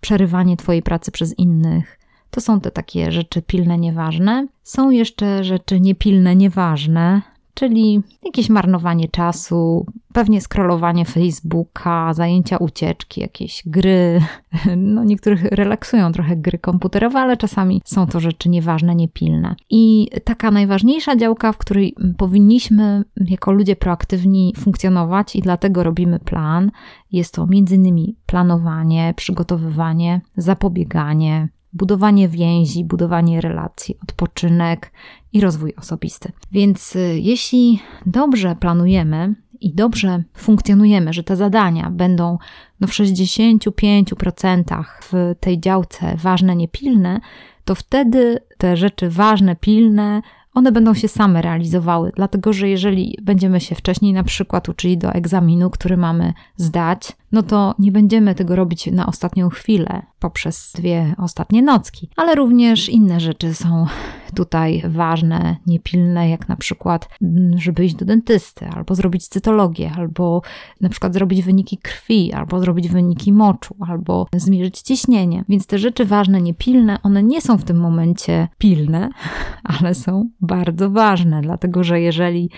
przerywanie 0.00 0.56
Twojej 0.56 0.82
pracy 0.82 1.10
przez 1.12 1.38
innych. 1.38 2.03
To 2.34 2.40
są 2.40 2.60
te 2.60 2.70
takie 2.70 3.12
rzeczy 3.12 3.42
pilne, 3.42 3.78
nieważne. 3.78 4.46
Są 4.62 4.90
jeszcze 4.90 5.44
rzeczy 5.44 5.80
niepilne, 5.80 6.36
nieważne, 6.36 7.22
czyli 7.54 8.02
jakieś 8.24 8.48
marnowanie 8.48 9.08
czasu, 9.08 9.86
pewnie 10.12 10.40
scrollowanie 10.40 11.04
Facebooka, 11.04 12.14
zajęcia 12.14 12.56
ucieczki, 12.56 13.20
jakieś 13.20 13.62
gry. 13.66 14.20
No, 14.76 15.04
niektórych 15.04 15.44
relaksują 15.44 16.12
trochę 16.12 16.36
gry 16.36 16.58
komputerowe, 16.58 17.18
ale 17.20 17.36
czasami 17.36 17.82
są 17.84 18.06
to 18.06 18.20
rzeczy 18.20 18.48
nieważne, 18.48 18.94
niepilne. 18.94 19.54
I 19.70 20.08
taka 20.24 20.50
najważniejsza 20.50 21.16
działka, 21.16 21.52
w 21.52 21.58
której 21.58 21.94
powinniśmy 22.16 23.04
jako 23.16 23.52
ludzie 23.52 23.76
proaktywni 23.76 24.54
funkcjonować 24.58 25.36
i 25.36 25.42
dlatego 25.42 25.82
robimy 25.82 26.18
plan, 26.18 26.70
jest 27.12 27.34
to 27.34 27.46
innymi 27.52 28.16
planowanie, 28.26 29.14
przygotowywanie, 29.16 30.20
zapobieganie, 30.36 31.48
budowanie 31.74 32.28
więzi, 32.28 32.84
budowanie 32.84 33.40
relacji, 33.40 33.98
odpoczynek 34.02 34.92
i 35.32 35.40
rozwój 35.40 35.74
osobisty. 35.76 36.32
Więc 36.52 36.96
y, 36.96 37.18
jeśli 37.20 37.80
dobrze 38.06 38.56
planujemy 38.60 39.34
i 39.60 39.74
dobrze 39.74 40.22
funkcjonujemy, 40.34 41.12
że 41.12 41.22
te 41.22 41.36
zadania 41.36 41.90
będą 41.90 42.38
no, 42.80 42.86
w 42.86 42.90
65% 42.90 44.84
w 45.02 45.34
tej 45.40 45.60
działce 45.60 46.16
ważne, 46.16 46.56
niepilne, 46.56 47.20
to 47.64 47.74
wtedy 47.74 48.38
te 48.58 48.76
rzeczy 48.76 49.10
ważne, 49.10 49.56
pilne, 49.56 50.22
one 50.54 50.72
będą 50.72 50.94
się 50.94 51.08
same 51.08 51.42
realizowały, 51.42 52.12
dlatego 52.16 52.52
że 52.52 52.68
jeżeli 52.68 53.18
będziemy 53.22 53.60
się 53.60 53.74
wcześniej 53.74 54.12
na 54.12 54.24
przykład 54.24 54.68
uczyli 54.68 54.98
do 54.98 55.12
egzaminu, 55.12 55.70
który 55.70 55.96
mamy 55.96 56.32
zdać, 56.56 57.12
no 57.34 57.42
to 57.42 57.74
nie 57.78 57.92
będziemy 57.92 58.34
tego 58.34 58.56
robić 58.56 58.86
na 58.86 59.06
ostatnią 59.06 59.48
chwilę 59.48 60.02
poprzez 60.18 60.72
dwie 60.74 61.14
ostatnie 61.18 61.62
nocki, 61.62 62.08
ale 62.16 62.34
również 62.34 62.88
inne 62.88 63.20
rzeczy 63.20 63.54
są 63.54 63.86
tutaj 64.34 64.82
ważne, 64.88 65.56
niepilne, 65.66 66.28
jak 66.30 66.48
na 66.48 66.56
przykład, 66.56 67.08
mm, 67.22 67.58
żeby 67.58 67.84
iść 67.84 67.94
do 67.94 68.04
dentysty, 68.04 68.68
albo 68.68 68.94
zrobić 68.94 69.28
cytologię, 69.28 69.92
albo 69.96 70.42
na 70.80 70.88
przykład 70.88 71.14
zrobić 71.14 71.42
wyniki 71.42 71.78
krwi, 71.78 72.32
albo 72.32 72.60
zrobić 72.60 72.88
wyniki 72.88 73.32
moczu, 73.32 73.76
albo 73.88 74.26
zmierzyć 74.36 74.80
ciśnienie. 74.80 75.44
Więc 75.48 75.66
te 75.66 75.78
rzeczy 75.78 76.04
ważne, 76.04 76.40
niepilne, 76.40 76.98
one 77.02 77.22
nie 77.22 77.40
są 77.40 77.58
w 77.58 77.64
tym 77.64 77.76
momencie 77.76 78.48
pilne, 78.58 79.10
ale 79.80 79.94
są 79.94 80.28
bardzo 80.40 80.90
ważne, 80.90 81.40
dlatego 81.42 81.84
że 81.84 82.00
jeżeli 82.00 82.50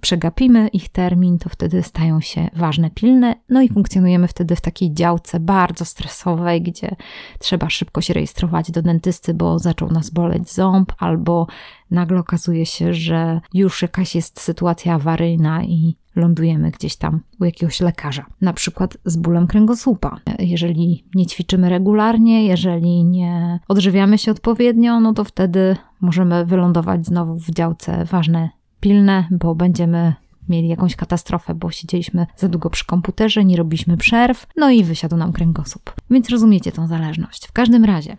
przegapimy 0.00 0.68
ich 0.68 0.88
termin, 0.88 1.38
to 1.38 1.48
wtedy 1.48 1.82
stają 1.82 2.20
się 2.20 2.48
ważne, 2.56 2.90
pilne, 2.90 3.34
no 3.48 3.62
i 3.62 3.68
funkcjonujemy 3.68 4.28
wtedy 4.28 4.56
w 4.56 4.60
takiej 4.60 4.94
działce 4.94 5.40
bardzo 5.40 5.84
stresowej, 5.84 6.62
gdzie 6.62 6.96
trzeba 7.38 7.70
szybko 7.70 8.00
się 8.00 8.14
rejestrować 8.14 8.70
do 8.70 8.82
dentysty, 8.82 9.34
bo 9.34 9.58
zaczął 9.58 9.90
nas 9.90 10.10
boleć 10.10 10.52
ząb, 10.52 10.92
albo 10.98 11.46
nagle 11.90 12.20
okazuje 12.20 12.66
się, 12.66 12.94
że 12.94 13.40
już 13.54 13.82
jakaś 13.82 14.14
jest 14.14 14.40
sytuacja 14.40 14.94
awaryjna 14.94 15.64
i 15.64 15.96
lądujemy 16.16 16.70
gdzieś 16.70 16.96
tam 16.96 17.20
u 17.40 17.44
jakiegoś 17.44 17.80
lekarza, 17.80 18.26
na 18.40 18.52
przykład 18.52 18.96
z 19.04 19.16
bólem 19.16 19.46
kręgosłupa. 19.46 20.20
Jeżeli 20.38 21.04
nie 21.14 21.26
ćwiczymy 21.26 21.68
regularnie, 21.68 22.46
jeżeli 22.46 23.04
nie 23.04 23.60
odżywiamy 23.68 24.18
się 24.18 24.30
odpowiednio, 24.30 25.00
no 25.00 25.12
to 25.12 25.24
wtedy 25.24 25.76
możemy 26.00 26.46
wylądować 26.46 27.06
znowu 27.06 27.38
w 27.38 27.50
działce 27.50 28.04
ważne 28.04 28.48
pilne, 28.86 29.28
bo 29.30 29.54
będziemy 29.54 30.14
mieli 30.48 30.68
jakąś 30.68 30.96
katastrofę, 30.96 31.54
bo 31.54 31.70
siedzieliśmy 31.70 32.26
za 32.36 32.48
długo 32.48 32.70
przy 32.70 32.84
komputerze, 32.84 33.44
nie 33.44 33.56
robiliśmy 33.56 33.96
przerw, 33.96 34.46
no 34.56 34.70
i 34.70 34.84
wysiadł 34.84 35.16
nam 35.16 35.32
kręgosłup. 35.32 35.94
Więc 36.10 36.30
rozumiecie 36.30 36.72
tą 36.72 36.86
zależność. 36.86 37.46
W 37.46 37.52
każdym 37.52 37.84
razie, 37.84 38.16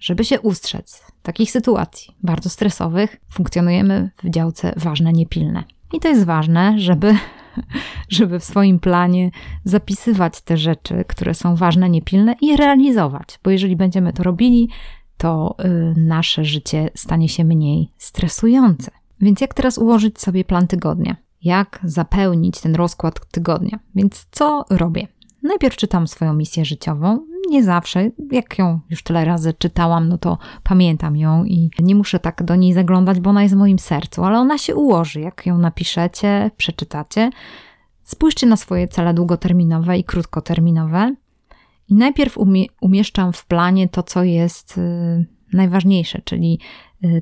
żeby 0.00 0.24
się 0.24 0.40
ustrzec 0.40 1.02
takich 1.22 1.50
sytuacji 1.50 2.14
bardzo 2.22 2.50
stresowych, 2.50 3.16
funkcjonujemy 3.30 4.10
w 4.22 4.30
działce 4.30 4.72
ważne, 4.76 5.12
niepilne. 5.12 5.64
I 5.92 6.00
to 6.00 6.08
jest 6.08 6.24
ważne, 6.24 6.78
żeby, 6.78 7.16
żeby 8.08 8.40
w 8.40 8.44
swoim 8.44 8.80
planie 8.80 9.30
zapisywać 9.64 10.40
te 10.40 10.56
rzeczy, 10.56 11.04
które 11.08 11.34
są 11.34 11.56
ważne, 11.56 11.90
niepilne 11.90 12.34
i 12.40 12.56
realizować, 12.56 13.38
bo 13.44 13.50
jeżeli 13.50 13.76
będziemy 13.76 14.12
to 14.12 14.22
robili, 14.22 14.68
to 15.16 15.56
y, 15.64 15.94
nasze 15.96 16.44
życie 16.44 16.90
stanie 16.94 17.28
się 17.28 17.44
mniej 17.44 17.92
stresujące. 17.96 18.97
Więc 19.20 19.40
jak 19.40 19.54
teraz 19.54 19.78
ułożyć 19.78 20.20
sobie 20.20 20.44
plan 20.44 20.66
tygodnia? 20.66 21.16
jak 21.42 21.80
zapełnić 21.84 22.60
ten 22.60 22.74
rozkład 22.74 23.26
tygodnia. 23.30 23.78
Więc 23.94 24.26
co 24.30 24.64
robię? 24.70 25.06
Najpierw 25.42 25.76
czytam 25.76 26.08
swoją 26.08 26.34
misję 26.34 26.64
życiową. 26.64 27.26
Nie 27.48 27.64
zawsze, 27.64 28.10
jak 28.32 28.58
ją 28.58 28.80
już 28.90 29.02
tyle 29.02 29.24
razy 29.24 29.54
czytałam, 29.58 30.08
no 30.08 30.18
to 30.18 30.38
pamiętam 30.62 31.16
ją 31.16 31.44
i 31.44 31.70
nie 31.78 31.94
muszę 31.94 32.18
tak 32.18 32.42
do 32.42 32.56
niej 32.56 32.72
zaglądać, 32.72 33.20
bo 33.20 33.30
ona 33.30 33.42
jest 33.42 33.54
w 33.54 33.58
moim 33.58 33.78
sercu, 33.78 34.24
ale 34.24 34.38
ona 34.38 34.58
się 34.58 34.74
ułoży, 34.74 35.20
jak 35.20 35.46
ją 35.46 35.58
napiszecie, 35.58 36.50
przeczytacie. 36.56 37.30
Spójrzcie 38.02 38.46
na 38.46 38.56
swoje 38.56 38.88
cele 38.88 39.14
długoterminowe 39.14 39.98
i 39.98 40.04
krótkoterminowe. 40.04 41.14
I 41.88 41.94
najpierw 41.94 42.38
umie 42.38 42.66
umieszczam 42.80 43.32
w 43.32 43.46
planie 43.46 43.88
to, 43.88 44.02
co 44.02 44.22
jest 44.22 44.78
y, 44.78 45.26
najważniejsze, 45.52 46.22
czyli 46.24 46.60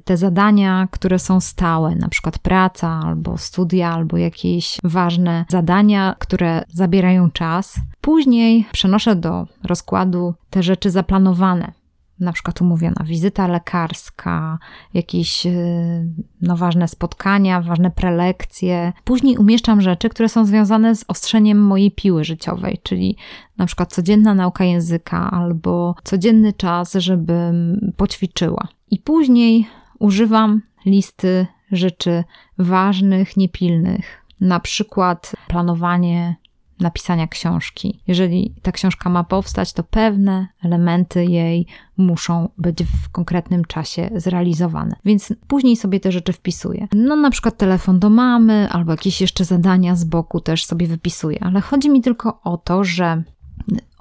te 0.05 0.17
zadania, 0.17 0.89
które 0.91 1.19
są 1.19 1.41
stałe, 1.41 1.95
na 1.95 2.09
przykład 2.09 2.39
praca 2.39 3.01
albo 3.05 3.39
studia, 3.39 3.91
albo 3.93 4.17
jakieś 4.17 4.79
ważne 4.85 5.45
zadania, 5.49 6.15
które 6.19 6.63
zabierają 6.69 7.31
czas. 7.31 7.77
Później 8.01 8.67
przenoszę 8.73 9.17
do 9.17 9.47
rozkładu 9.65 10.35
te 10.51 10.63
rzeczy 10.63 10.91
zaplanowane, 10.91 11.73
na 12.21 12.33
przykład 12.33 12.61
umówiona 12.61 13.05
wizyta 13.05 13.47
lekarska, 13.47 14.59
jakieś 14.95 15.47
y, 15.47 16.09
no, 16.43 16.57
ważne 16.57 16.89
spotkania, 16.89 17.61
ważne 17.61 17.91
prelekcje. 17.91 18.93
Później 19.05 19.37
umieszczam 19.37 19.81
rzeczy, 19.81 20.09
które 20.09 20.29
są 20.29 20.45
związane 20.45 20.97
z 20.97 21.05
ostrzeniem 21.09 21.59
mojej 21.59 21.91
piły 21.91 22.25
życiowej, 22.25 22.79
czyli 22.83 23.17
na 23.59 23.67
przykład 23.67 23.93
codzienna 23.93 24.35
nauka 24.35 24.65
języka 24.65 25.31
albo 25.31 25.95
codzienny 26.05 26.53
czas, 26.53 26.95
żebym 26.95 27.81
poćwiczyła. 27.97 28.69
I 28.91 28.99
później 28.99 29.67
używam 29.99 30.63
listy 30.87 31.47
rzeczy 31.73 32.25
ważnych, 32.59 33.37
niepilnych, 33.37 34.25
na 34.41 34.61
przykład 34.61 35.33
planowanie 35.49 36.37
napisania 36.81 37.27
książki. 37.27 38.01
Jeżeli 38.07 38.55
ta 38.63 38.73
książka 38.73 39.11
ma 39.11 39.25
powstać, 39.25 39.73
to 39.73 39.83
pewne 39.83 40.47
elementy 40.65 41.25
jej 41.25 41.67
muszą 41.97 42.49
być 42.59 42.83
w 42.83 43.09
konkretnym 43.09 43.65
czasie 43.65 44.11
zrealizowane. 44.17 44.97
Więc 45.05 45.33
później 45.47 45.77
sobie 45.77 46.01
te 46.01 46.13
rzeczy 46.13 46.33
wpisuję. 46.33 46.89
No 46.93 47.17
na 47.17 47.31
przykład 47.31 47.57
telefon 47.57 47.99
do 47.99 48.11
mamy 48.11 48.69
albo 48.71 48.93
jakieś 48.93 49.21
jeszcze 49.21 49.45
zadania 49.45 49.97
z 49.97 50.05
boku 50.05 50.41
też 50.41 50.65
sobie 50.65 50.87
wypisuję, 50.87 51.39
ale 51.45 51.61
chodzi 51.61 51.91
mi 51.91 52.03
tylko 52.03 52.41
o 52.43 52.57
to, 52.57 52.85
że 52.85 53.23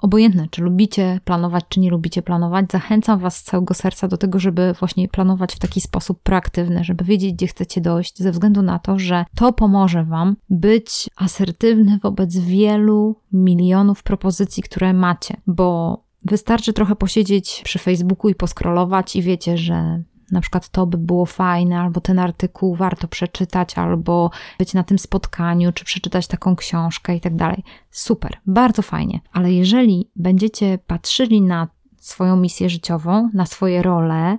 Obojętne, 0.06 0.46
czy 0.50 0.62
lubicie 0.62 1.20
planować, 1.24 1.64
czy 1.68 1.80
nie 1.80 1.90
lubicie 1.90 2.22
planować, 2.22 2.66
zachęcam 2.72 3.18
Was 3.18 3.36
z 3.36 3.42
całego 3.42 3.74
serca 3.74 4.08
do 4.08 4.16
tego, 4.16 4.38
żeby 4.38 4.74
właśnie 4.78 5.08
planować 5.08 5.54
w 5.54 5.58
taki 5.58 5.80
sposób 5.80 6.22
proaktywny, 6.22 6.84
żeby 6.84 7.04
wiedzieć, 7.04 7.32
gdzie 7.32 7.46
chcecie 7.46 7.80
dojść, 7.80 8.18
ze 8.18 8.32
względu 8.32 8.62
na 8.62 8.78
to, 8.78 8.98
że 8.98 9.24
to 9.34 9.52
pomoże 9.52 10.04
Wam 10.04 10.36
być 10.50 11.10
asertywny 11.16 11.98
wobec 12.02 12.36
wielu 12.36 13.16
milionów 13.32 14.02
propozycji, 14.02 14.62
które 14.62 14.92
macie, 14.92 15.36
bo 15.46 15.98
wystarczy 16.24 16.72
trochę 16.72 16.96
posiedzieć 16.96 17.62
przy 17.64 17.78
Facebooku 17.78 18.30
i 18.30 18.34
poskrolować, 18.34 19.16
i 19.16 19.22
wiecie, 19.22 19.58
że 19.58 20.02
na 20.30 20.40
przykład 20.40 20.68
to 20.68 20.86
by 20.86 20.98
było 20.98 21.26
fajne, 21.26 21.80
albo 21.80 22.00
ten 22.00 22.18
artykuł 22.18 22.74
warto 22.74 23.08
przeczytać, 23.08 23.78
albo 23.78 24.30
być 24.58 24.74
na 24.74 24.82
tym 24.82 24.98
spotkaniu, 24.98 25.72
czy 25.72 25.84
przeczytać 25.84 26.26
taką 26.26 26.56
książkę 26.56 27.16
i 27.16 27.20
tak 27.20 27.36
dalej. 27.36 27.62
Super, 27.90 28.36
bardzo 28.46 28.82
fajnie. 28.82 29.20
Ale 29.32 29.52
jeżeli 29.52 30.10
będziecie 30.16 30.78
patrzyli 30.86 31.42
na 31.42 31.68
swoją 31.98 32.36
misję 32.36 32.70
życiową, 32.70 33.30
na 33.34 33.46
swoje 33.46 33.82
role 33.82 34.38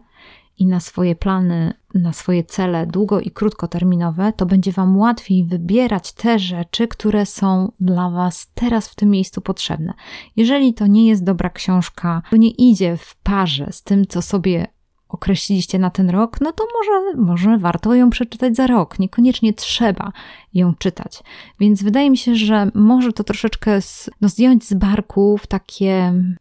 i 0.57 0.65
na 0.65 0.79
swoje 0.79 1.15
plany, 1.15 1.73
na 1.93 2.13
swoje 2.13 2.43
cele 2.43 2.87
długo 2.87 3.19
i 3.19 3.31
krótkoterminowe, 3.31 4.33
to 4.33 4.45
będzie 4.45 4.71
Wam 4.71 4.97
łatwiej 4.97 5.45
wybierać 5.45 6.13
te 6.13 6.39
rzeczy, 6.39 6.87
które 6.87 7.25
są 7.25 7.71
dla 7.79 8.09
Was 8.09 8.51
teraz 8.53 8.87
w 8.87 8.95
tym 8.95 9.09
miejscu 9.09 9.41
potrzebne. 9.41 9.93
Jeżeli 10.35 10.73
to 10.73 10.87
nie 10.87 11.07
jest 11.07 11.23
dobra 11.23 11.49
książka, 11.49 12.21
to 12.29 12.37
nie 12.37 12.49
idzie 12.49 12.97
w 12.97 13.15
parze 13.15 13.67
z 13.71 13.83
tym, 13.83 14.07
co 14.07 14.21
sobie 14.21 14.67
określiliście 15.09 15.79
na 15.79 15.89
ten 15.89 16.09
rok, 16.09 16.41
no 16.41 16.51
to 16.51 16.63
może, 16.77 17.17
może 17.17 17.57
warto 17.57 17.95
ją 17.95 18.09
przeczytać 18.09 18.55
za 18.55 18.67
rok. 18.67 18.99
Niekoniecznie 18.99 19.53
trzeba 19.53 20.11
ją 20.53 20.73
czytać. 20.75 21.23
Więc 21.59 21.83
wydaje 21.83 22.09
mi 22.09 22.17
się, 22.17 22.35
że 22.35 22.71
może 22.73 23.13
to 23.13 23.23
troszeczkę 23.23 23.81
z, 23.81 24.09
no 24.21 24.29
zdjąć 24.29 24.67
z 24.67 24.73
barków 24.73 25.47
takie 25.47 25.93
mm, 25.93 26.35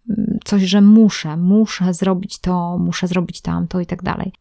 coś, 0.44 0.62
że 0.62 0.80
muszę, 0.80 1.36
muszę 1.36 1.94
zrobić 1.94 2.38
to, 2.38 2.78
muszę 2.78 3.06
zrobić 3.06 3.40
tamto 3.40 3.80
i 3.80 3.86
tak 3.86 4.02
dalej. 4.02 4.32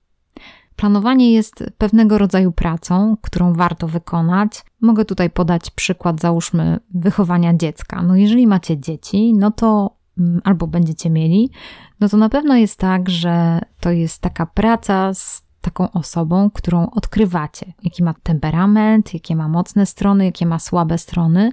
Planowanie 0.76 1.34
jest 1.34 1.64
pewnego 1.78 2.18
rodzaju 2.18 2.52
pracą, 2.52 3.18
którą 3.22 3.54
warto 3.54 3.88
wykonać. 3.88 4.64
Mogę 4.82 5.06
tutaj 5.06 5.30
podać 5.30 5.72
przykład, 5.72 6.22
załóżmy, 6.22 6.80
wychowania 6.94 7.54
dziecka. 7.54 8.04
No, 8.04 8.16
jeżeli 8.16 8.48
macie 8.48 8.78
dzieci, 8.78 9.34
no 9.34 9.52
to 9.52 9.96
albo 10.43 10.67
będziecie 10.67 11.10
mieli, 11.10 11.49
no 11.99 12.10
to 12.10 12.17
na 12.17 12.30
pewno 12.30 12.56
jest 12.56 12.80
tak, 12.80 13.10
że 13.10 13.62
to 13.80 13.91
jest 13.91 14.21
taka 14.21 14.45
praca 14.45 15.13
z 15.13 15.45
taką 15.62 15.91
osobą, 15.91 16.49
którą 16.49 16.89
odkrywacie, 16.89 17.73
jaki 17.84 18.04
ma 18.04 18.13
temperament, 18.23 19.13
jakie 19.13 19.36
ma 19.36 19.47
mocne 19.47 19.86
strony, 19.86 20.25
jakie 20.25 20.45
ma 20.45 20.60
słabe 20.60 20.97
strony. 20.97 21.49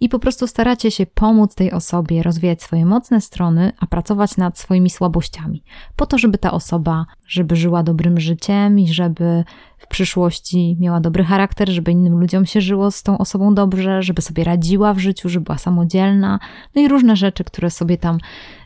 I 0.00 0.08
po 0.08 0.18
prostu 0.18 0.46
staracie 0.46 0.90
się 0.90 1.06
pomóc 1.06 1.54
tej 1.54 1.72
osobie 1.72 2.22
rozwijać 2.22 2.62
swoje 2.62 2.86
mocne 2.86 3.20
strony, 3.20 3.72
a 3.80 3.86
pracować 3.86 4.36
nad 4.36 4.58
swoimi 4.58 4.90
słabościami, 4.90 5.62
po 5.96 6.06
to, 6.06 6.18
żeby 6.18 6.38
ta 6.38 6.52
osoba, 6.52 7.06
żeby 7.26 7.56
żyła 7.56 7.82
dobrym 7.82 8.20
życiem 8.20 8.78
i 8.78 8.88
żeby 8.88 9.44
w 9.78 9.86
przyszłości 9.86 10.76
miała 10.80 11.00
dobry 11.00 11.24
charakter, 11.24 11.68
żeby 11.68 11.92
innym 11.92 12.20
ludziom 12.20 12.46
się 12.46 12.60
żyło 12.60 12.90
z 12.90 13.02
tą 13.02 13.18
osobą 13.18 13.54
dobrze, 13.54 14.02
żeby 14.02 14.22
sobie 14.22 14.44
radziła 14.44 14.94
w 14.94 14.98
życiu, 14.98 15.28
żeby 15.28 15.44
była 15.44 15.58
samodzielna, 15.58 16.38
no 16.74 16.82
i 16.82 16.88
różne 16.88 17.16
rzeczy, 17.16 17.44
które 17.44 17.70
sobie 17.70 17.96
tam 17.98 18.18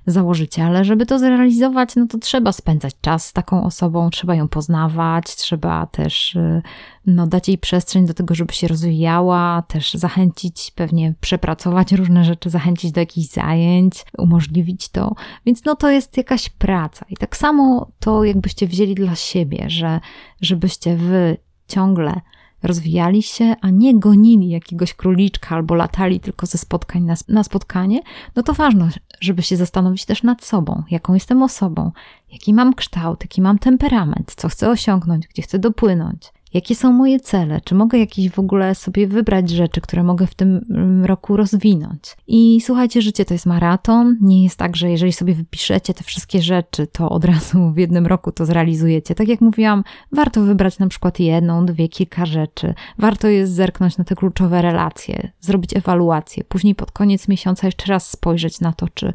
założycie, 0.07 0.65
ale 0.65 0.85
żeby 0.85 1.07
to 1.07 1.19
zrealizować, 1.19 1.97
no 1.97 2.07
to 2.07 2.19
trzeba 2.19 2.53
spędzać 2.53 2.95
czas 3.01 3.27
z 3.27 3.33
taką 3.33 3.65
osobą, 3.65 4.11
trzeba 4.11 4.35
ją 4.35 4.49
poznawać, 4.49 5.37
trzeba 5.37 5.87
też 5.87 6.35
y, 6.35 6.63
no, 7.07 7.27
dać 7.27 7.49
jej 7.49 7.59
przestrzeń 7.59 8.07
do 8.07 8.15
tego, 8.15 8.35
żeby 8.35 8.53
się 8.53 8.69
rozwijała, 8.69 9.63
też 9.69 9.95
zachęcić, 9.95 10.73
pewnie 10.75 11.15
przepracować 11.21 11.93
różne 11.93 12.25
rzeczy, 12.25 12.51
zachęcić 12.51 12.93
do 12.93 13.01
jakichś 13.01 13.29
zajęć, 13.29 14.05
umożliwić 14.19 14.89
to. 14.89 15.15
Więc 15.47 15.65
no 15.65 15.77
to 15.77 15.91
jest 15.91 16.17
jakaś 16.17 16.49
praca. 16.49 17.07
I 17.09 17.17
tak 17.17 17.37
samo 17.37 17.91
to 18.01 18.25
jakbyście 18.25 18.67
wzięli 18.67 18.95
dla 18.95 19.15
siebie, 19.15 19.65
że 19.69 20.01
żebyście 20.41 20.97
wy 20.97 21.37
ciągle 21.69 22.21
rozwijali 22.63 23.23
się, 23.23 23.57
a 23.61 23.71
nie 23.71 23.99
gonili 23.99 24.49
jakiegoś 24.49 24.95
króliczka 24.95 25.55
albo 25.55 25.75
latali 25.75 26.21
tylko 26.21 26.47
ze 26.47 26.59
spotkań 26.59 27.03
na, 27.03 27.15
na 27.29 27.45
spotkanie, 27.45 28.01
no 28.37 28.43
to 28.43 28.53
ważne, 28.53 28.91
żeby 29.21 29.43
się 29.43 29.57
zastanowić 29.57 30.05
też 30.05 30.23
nad 30.23 30.45
sobą, 30.45 30.83
jaką 30.91 31.15
jestem 31.15 31.43
osobą, 31.43 31.93
jaki 32.33 32.55
mam 32.55 32.75
kształt, 32.75 33.21
jaki 33.21 33.43
mam 33.43 33.59
temperament, 33.59 34.35
co 34.37 34.49
chcę 34.49 34.71
osiągnąć, 34.71 35.29
gdzie 35.29 35.43
chcę 35.43 35.59
dopłynąć. 35.59 36.33
Jakie 36.55 36.75
są 36.75 36.93
moje 36.93 37.21
cele? 37.21 37.61
Czy 37.61 37.75
mogę 37.75 37.99
jakieś 37.99 38.31
w 38.31 38.39
ogóle 38.39 38.75
sobie 38.75 39.07
wybrać 39.07 39.51
rzeczy, 39.51 39.81
które 39.81 40.03
mogę 40.03 40.27
w 40.27 40.35
tym 40.35 40.61
mm, 40.71 41.05
roku 41.05 41.37
rozwinąć? 41.37 42.17
I 42.27 42.61
słuchajcie, 42.61 43.03
życie 43.03 43.25
to 43.25 43.35
jest 43.35 43.47
maraton. 43.47 44.17
Nie 44.21 44.45
jest 44.45 44.57
tak, 44.57 44.77
że 44.77 44.91
jeżeli 44.91 45.13
sobie 45.13 45.35
wypiszecie 45.35 45.95
te 45.95 46.05
wszystkie 46.05 46.43
rzeczy, 46.43 46.87
to 46.87 47.09
od 47.09 47.25
razu 47.25 47.71
w 47.71 47.77
jednym 47.77 48.07
roku 48.07 48.33
to 48.33 48.47
zrealizujecie. 48.47 49.15
Tak 49.15 49.29
jak 49.29 49.41
mówiłam, 49.41 49.85
warto 50.13 50.43
wybrać 50.43 50.79
na 50.79 50.89
przykład 50.89 51.21
jedną, 51.21 51.67
dwie, 51.67 51.89
kilka 51.89 52.27
rzeczy. 52.27 52.75
Warto 52.99 53.29
jest 53.29 53.53
zerknąć 53.53 53.99
na 53.99 54.05
te 54.05 54.15
kluczowe 54.15 54.63
relacje, 54.63 55.31
zrobić 55.41 55.77
ewaluację, 55.77 56.45
później 56.45 56.75
pod 56.75 56.93
koniec 56.93 57.29
miesiąca 57.29 57.67
jeszcze 57.67 57.87
raz 57.87 58.11
spojrzeć 58.11 58.61
na 58.61 58.73
to, 58.73 58.87
czy, 58.95 59.13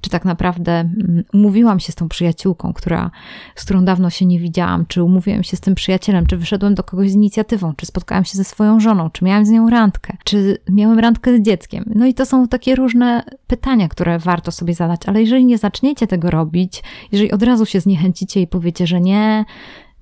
czy 0.00 0.10
tak 0.10 0.24
naprawdę 0.24 0.72
mm, 0.72 1.24
umówiłam 1.32 1.80
się 1.80 1.92
z 1.92 1.94
tą 1.94 2.08
przyjaciółką, 2.08 2.72
która, 2.72 3.10
z 3.54 3.64
którą 3.64 3.84
dawno 3.84 4.10
się 4.10 4.26
nie 4.26 4.38
widziałam, 4.38 4.86
czy 4.86 5.02
umówiłam 5.02 5.42
się 5.42 5.56
z 5.56 5.60
tym 5.60 5.74
przyjacielem, 5.74 6.26
czy 6.26 6.36
wyszedłem 6.36 6.73
do 6.74 6.82
kogoś 6.82 7.10
z 7.10 7.14
inicjatywą, 7.14 7.72
czy 7.76 7.86
spotkałam 7.86 8.24
się 8.24 8.36
ze 8.36 8.44
swoją 8.44 8.80
żoną, 8.80 9.10
czy 9.10 9.24
miałam 9.24 9.46
z 9.46 9.50
nią 9.50 9.70
randkę, 9.70 10.16
czy 10.24 10.58
miałem 10.68 10.98
randkę 10.98 11.38
z 11.38 11.42
dzieckiem. 11.42 11.84
No 11.94 12.06
i 12.06 12.14
to 12.14 12.26
są 12.26 12.48
takie 12.48 12.74
różne 12.74 13.22
pytania, 13.46 13.88
które 13.88 14.18
warto 14.18 14.52
sobie 14.52 14.74
zadać, 14.74 15.00
ale 15.06 15.20
jeżeli 15.20 15.44
nie 15.44 15.58
zaczniecie 15.58 16.06
tego 16.06 16.30
robić, 16.30 16.82
jeżeli 17.12 17.32
od 17.32 17.42
razu 17.42 17.66
się 17.66 17.80
zniechęcicie 17.80 18.40
i 18.40 18.46
powiecie, 18.46 18.86
że 18.86 19.00
nie, 19.00 19.44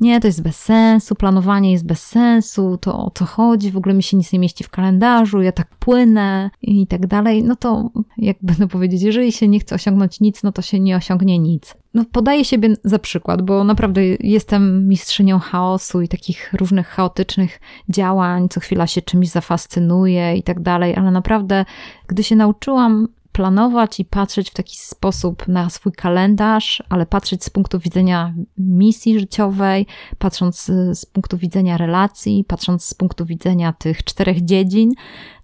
nie, 0.02 0.20
to 0.20 0.26
jest 0.26 0.42
bez 0.42 0.56
sensu, 0.56 1.14
planowanie 1.14 1.72
jest 1.72 1.86
bez 1.86 2.06
sensu, 2.06 2.78
to 2.80 3.06
o 3.06 3.10
co 3.10 3.24
chodzi, 3.24 3.70
w 3.70 3.76
ogóle 3.76 3.94
mi 3.94 4.02
się 4.02 4.16
nic 4.16 4.32
nie 4.32 4.38
mieści 4.38 4.64
w 4.64 4.70
kalendarzu, 4.70 5.42
ja 5.42 5.52
tak 5.52 5.76
płynę 5.76 6.50
i 6.62 6.86
tak 6.86 7.06
dalej, 7.06 7.42
no 7.42 7.56
to 7.56 7.90
jak 8.18 8.36
będę 8.42 8.68
powiedzieć, 8.68 9.02
jeżeli 9.02 9.32
się 9.32 9.48
nie 9.48 9.60
chce 9.60 9.74
osiągnąć 9.74 10.20
nic, 10.20 10.42
no 10.42 10.52
to 10.52 10.62
się 10.62 10.80
nie 10.80 10.96
osiągnie 10.96 11.38
nic. 11.38 11.74
No 11.94 12.04
podaję 12.12 12.44
siebie 12.44 12.76
za 12.84 12.98
przykład, 12.98 13.42
bo 13.42 13.64
naprawdę 13.64 14.04
jestem 14.20 14.88
mistrzynią 14.88 15.38
chaosu 15.38 16.00
i 16.00 16.08
takich 16.08 16.52
różnych 16.52 16.86
chaotycznych 16.86 17.60
działań, 17.88 18.48
co 18.48 18.60
chwila 18.60 18.86
się 18.86 19.02
czymś 19.02 19.28
zafascynuję 19.28 20.36
i 20.36 20.42
tak 20.42 20.60
dalej, 20.60 20.94
ale 20.96 21.10
naprawdę, 21.10 21.64
gdy 22.06 22.24
się 22.24 22.36
nauczyłam 22.36 23.08
planować 23.32 24.00
i 24.00 24.04
patrzeć 24.04 24.50
w 24.50 24.54
taki 24.54 24.76
sposób 24.76 25.48
na 25.48 25.70
swój 25.70 25.92
kalendarz, 25.92 26.82
ale 26.88 27.06
patrzeć 27.06 27.44
z 27.44 27.50
punktu 27.50 27.78
widzenia 27.78 28.34
misji 28.58 29.20
życiowej, 29.20 29.86
patrząc 30.18 30.64
z 30.92 31.06
punktu 31.06 31.38
widzenia 31.38 31.76
relacji, 31.76 32.44
patrząc 32.48 32.84
z 32.84 32.94
punktu 32.94 33.26
widzenia 33.26 33.72
tych 33.72 34.04
czterech 34.04 34.44
dziedzin, 34.44 34.92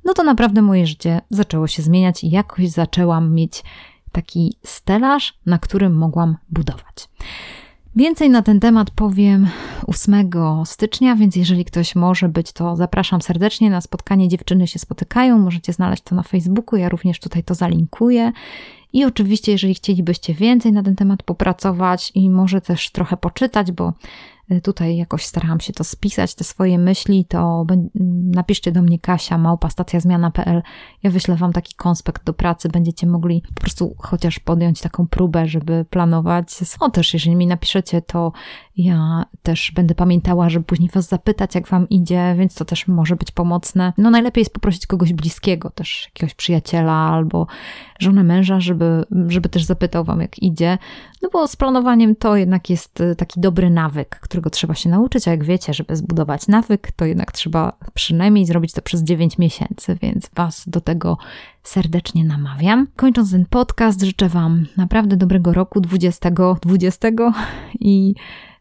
no 0.05 0.15
to 0.15 0.23
naprawdę 0.23 0.63
moje 0.63 0.87
życie 0.87 1.21
zaczęło 1.31 1.67
się 1.67 1.83
zmieniać 1.83 2.25
i 2.25 2.31
jakoś 2.31 2.69
zaczęłam 2.69 3.35
mieć 3.35 3.63
taki 4.13 4.57
stelaż, 4.65 5.39
na 5.47 5.59
którym 5.59 5.97
mogłam 5.97 6.37
budować. 6.51 7.09
Więcej 7.97 8.31
na 8.31 8.43
ten 8.43 8.61
temat 8.61 8.91
powiem 8.91 9.49
8 9.87 10.31
stycznia, 10.65 11.17
więc 11.17 11.37
jeżeli 11.37 11.65
ktoś 11.65 11.95
może 11.95 12.29
być, 12.29 12.53
to 12.53 12.77
zapraszam 12.77 13.23
serdecznie 13.23 13.71
na 13.71 13.81
spotkanie 13.81 14.29
Dziewczyny 14.29 14.67
się 14.67 14.79
spotykają. 14.79 15.39
Możecie 15.39 15.73
znaleźć 15.73 16.03
to 16.03 16.15
na 16.15 16.23
Facebooku, 16.23 16.79
ja 16.79 16.89
również 16.89 17.21
tutaj 17.21 17.45
to 17.45 17.55
zalinkuję. 17.55 18.33
I 18.93 19.05
oczywiście, 19.05 19.53
jeżeli 19.53 19.75
chcielibyście 19.75 20.35
więcej 20.35 20.73
na 20.73 20.83
ten 20.83 20.97
temat 20.97 21.23
popracować 21.23 22.13
i 22.15 22.31
może 22.31 22.61
też 22.61 22.91
trochę 22.91 23.17
poczytać, 23.17 23.73
bo 23.73 23.93
tutaj 24.63 24.97
jakoś 24.97 25.25
starałam 25.25 25.61
się 25.61 25.73
to 25.73 25.85
spisać, 25.85 26.35
te 26.35 26.45
swoje 26.45 26.79
myśli, 26.79 27.25
to 27.25 27.67
napiszcie 28.35 28.73
do 28.73 28.83
mnie 28.83 28.99
Kasia, 28.99 29.39
małpa 29.39 29.71
stacjazmiana.pl. 29.71 30.63
Ja 31.03 31.11
wyślę 31.11 31.37
Wam 31.37 31.53
taki 31.53 31.75
konspekt 31.75 32.25
do 32.25 32.35
pracy, 32.35 32.69
będziecie 32.69 33.07
mogli 33.07 33.43
po 33.55 33.61
prostu 33.61 33.95
chociaż 33.99 34.39
podjąć 34.39 34.81
taką 34.81 35.07
próbę, 35.07 35.49
żeby 35.49 35.85
planować. 35.91 36.47
O 36.81 36.91
też, 36.91 37.15
jeżeli 37.15 37.37
mi 37.37 37.47
napiszecie, 37.47 38.03
to 38.03 38.33
ja 38.77 39.25
też 39.43 39.73
będę 39.75 39.95
pamiętała, 39.95 40.51
żeby 40.51 40.65
później 40.65 40.91
Was 40.95 41.09
zapytać, 41.09 41.55
jak 41.55 41.69
Wam 41.69 41.89
idzie, 41.89 42.35
więc 42.39 42.55
to 42.55 42.65
też 42.65 42.89
może 42.89 43.17
być 43.17 43.31
pomocne. 43.31 43.93
No 43.99 44.11
najlepiej 44.11 44.41
jest 44.41 44.53
poprosić 44.53 44.87
kogoś 44.87 45.13
bliskiego, 45.13 45.71
też 45.71 46.05
jakiegoś 46.05 46.35
przyjaciela 46.35 46.93
albo 46.93 47.47
żonę 47.99 48.25
męża, 48.25 48.61
żeby, 48.61 49.05
żeby 49.29 49.49
też 49.49 49.65
zapytał 49.65 50.05
Wam, 50.05 50.21
jak 50.21 50.39
idzie. 50.39 50.79
No 51.23 51.29
bo 51.33 51.49
z 51.49 51.57
planowaniem 51.57 52.17
to 52.17 52.37
jednak 52.37 52.71
jest 52.71 53.01
y, 53.01 53.17
taki 53.17 53.41
dobry 53.41 53.71
nawyk, 53.71 54.21
którego 54.21 54.51
trzeba 54.51 54.75
się 54.75 54.89
nauczyć, 54.89 55.29
a 55.29 55.31
jak 55.31 55.45
wiecie, 55.45 55.75
żeby 55.75 55.97
zbudować 55.97 56.49
nawyk, 56.49 56.93
to 56.93 57.05
jednak 57.05 57.33
trzeba 57.33 57.73
przynajmniej 57.95 58.47
zrobić 58.47 58.73
to 58.73 58.83
przez 58.83 59.03
9 59.03 59.39
miesięcy, 59.39 59.99
więc 60.03 60.31
Was 60.35 60.69
do 60.69 60.81
tego 60.81 61.19
serdecznie 61.63 62.25
namawiam. 62.25 62.87
Kończąc 62.97 63.31
ten 63.31 63.47
podcast, 63.47 64.03
życzę 64.03 64.29
Wam 64.29 64.67
naprawdę 64.77 65.17
dobrego 65.17 65.53
roku 65.53 65.81
2020 65.81 67.09
i 67.81 68.15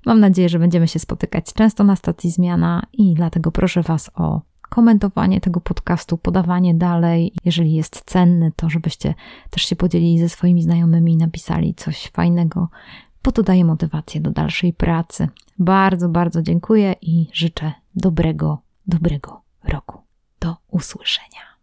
mam 0.06 0.20
nadzieję, 0.20 0.50
że 0.50 0.60
będziemy 0.60 0.88
się 0.88 1.00
spotykać 1.00 1.54
często 1.54 1.84
na 1.84 1.96
stacji 1.96 2.32
Zmiana 2.32 2.84
i 2.94 3.14
dlatego 3.14 3.52
proszę 3.52 3.82
Was 3.82 4.12
o 4.16 4.42
komentowanie 4.70 5.42
tego 5.42 5.62
podcastu, 5.62 6.18
podawanie 6.18 6.74
dalej. 6.74 7.34
Jeżeli 7.46 7.74
jest 7.74 8.02
cenny, 8.06 8.52
to 8.56 8.70
żebyście 8.70 9.14
też 9.50 9.64
się 9.64 9.76
podzielili 9.76 10.20
ze 10.20 10.30
swoimi 10.30 10.62
znajomymi 10.64 11.14
i 11.14 11.18
napisali 11.18 11.76
coś 11.76 12.08
fajnego, 12.08 12.70
bo 13.24 13.32
to 13.32 13.44
daje 13.44 13.66
motywację 13.66 14.22
do 14.22 14.32
dalszej 14.32 14.74
pracy. 14.74 15.30
Bardzo, 15.60 16.10
bardzo 16.10 16.42
dziękuję 16.42 16.96
i 17.02 17.28
życzę 17.34 17.74
dobrego, 17.96 18.62
dobrego 18.88 19.42
roku. 19.64 20.02
Do 20.40 20.56
usłyszenia. 20.72 21.57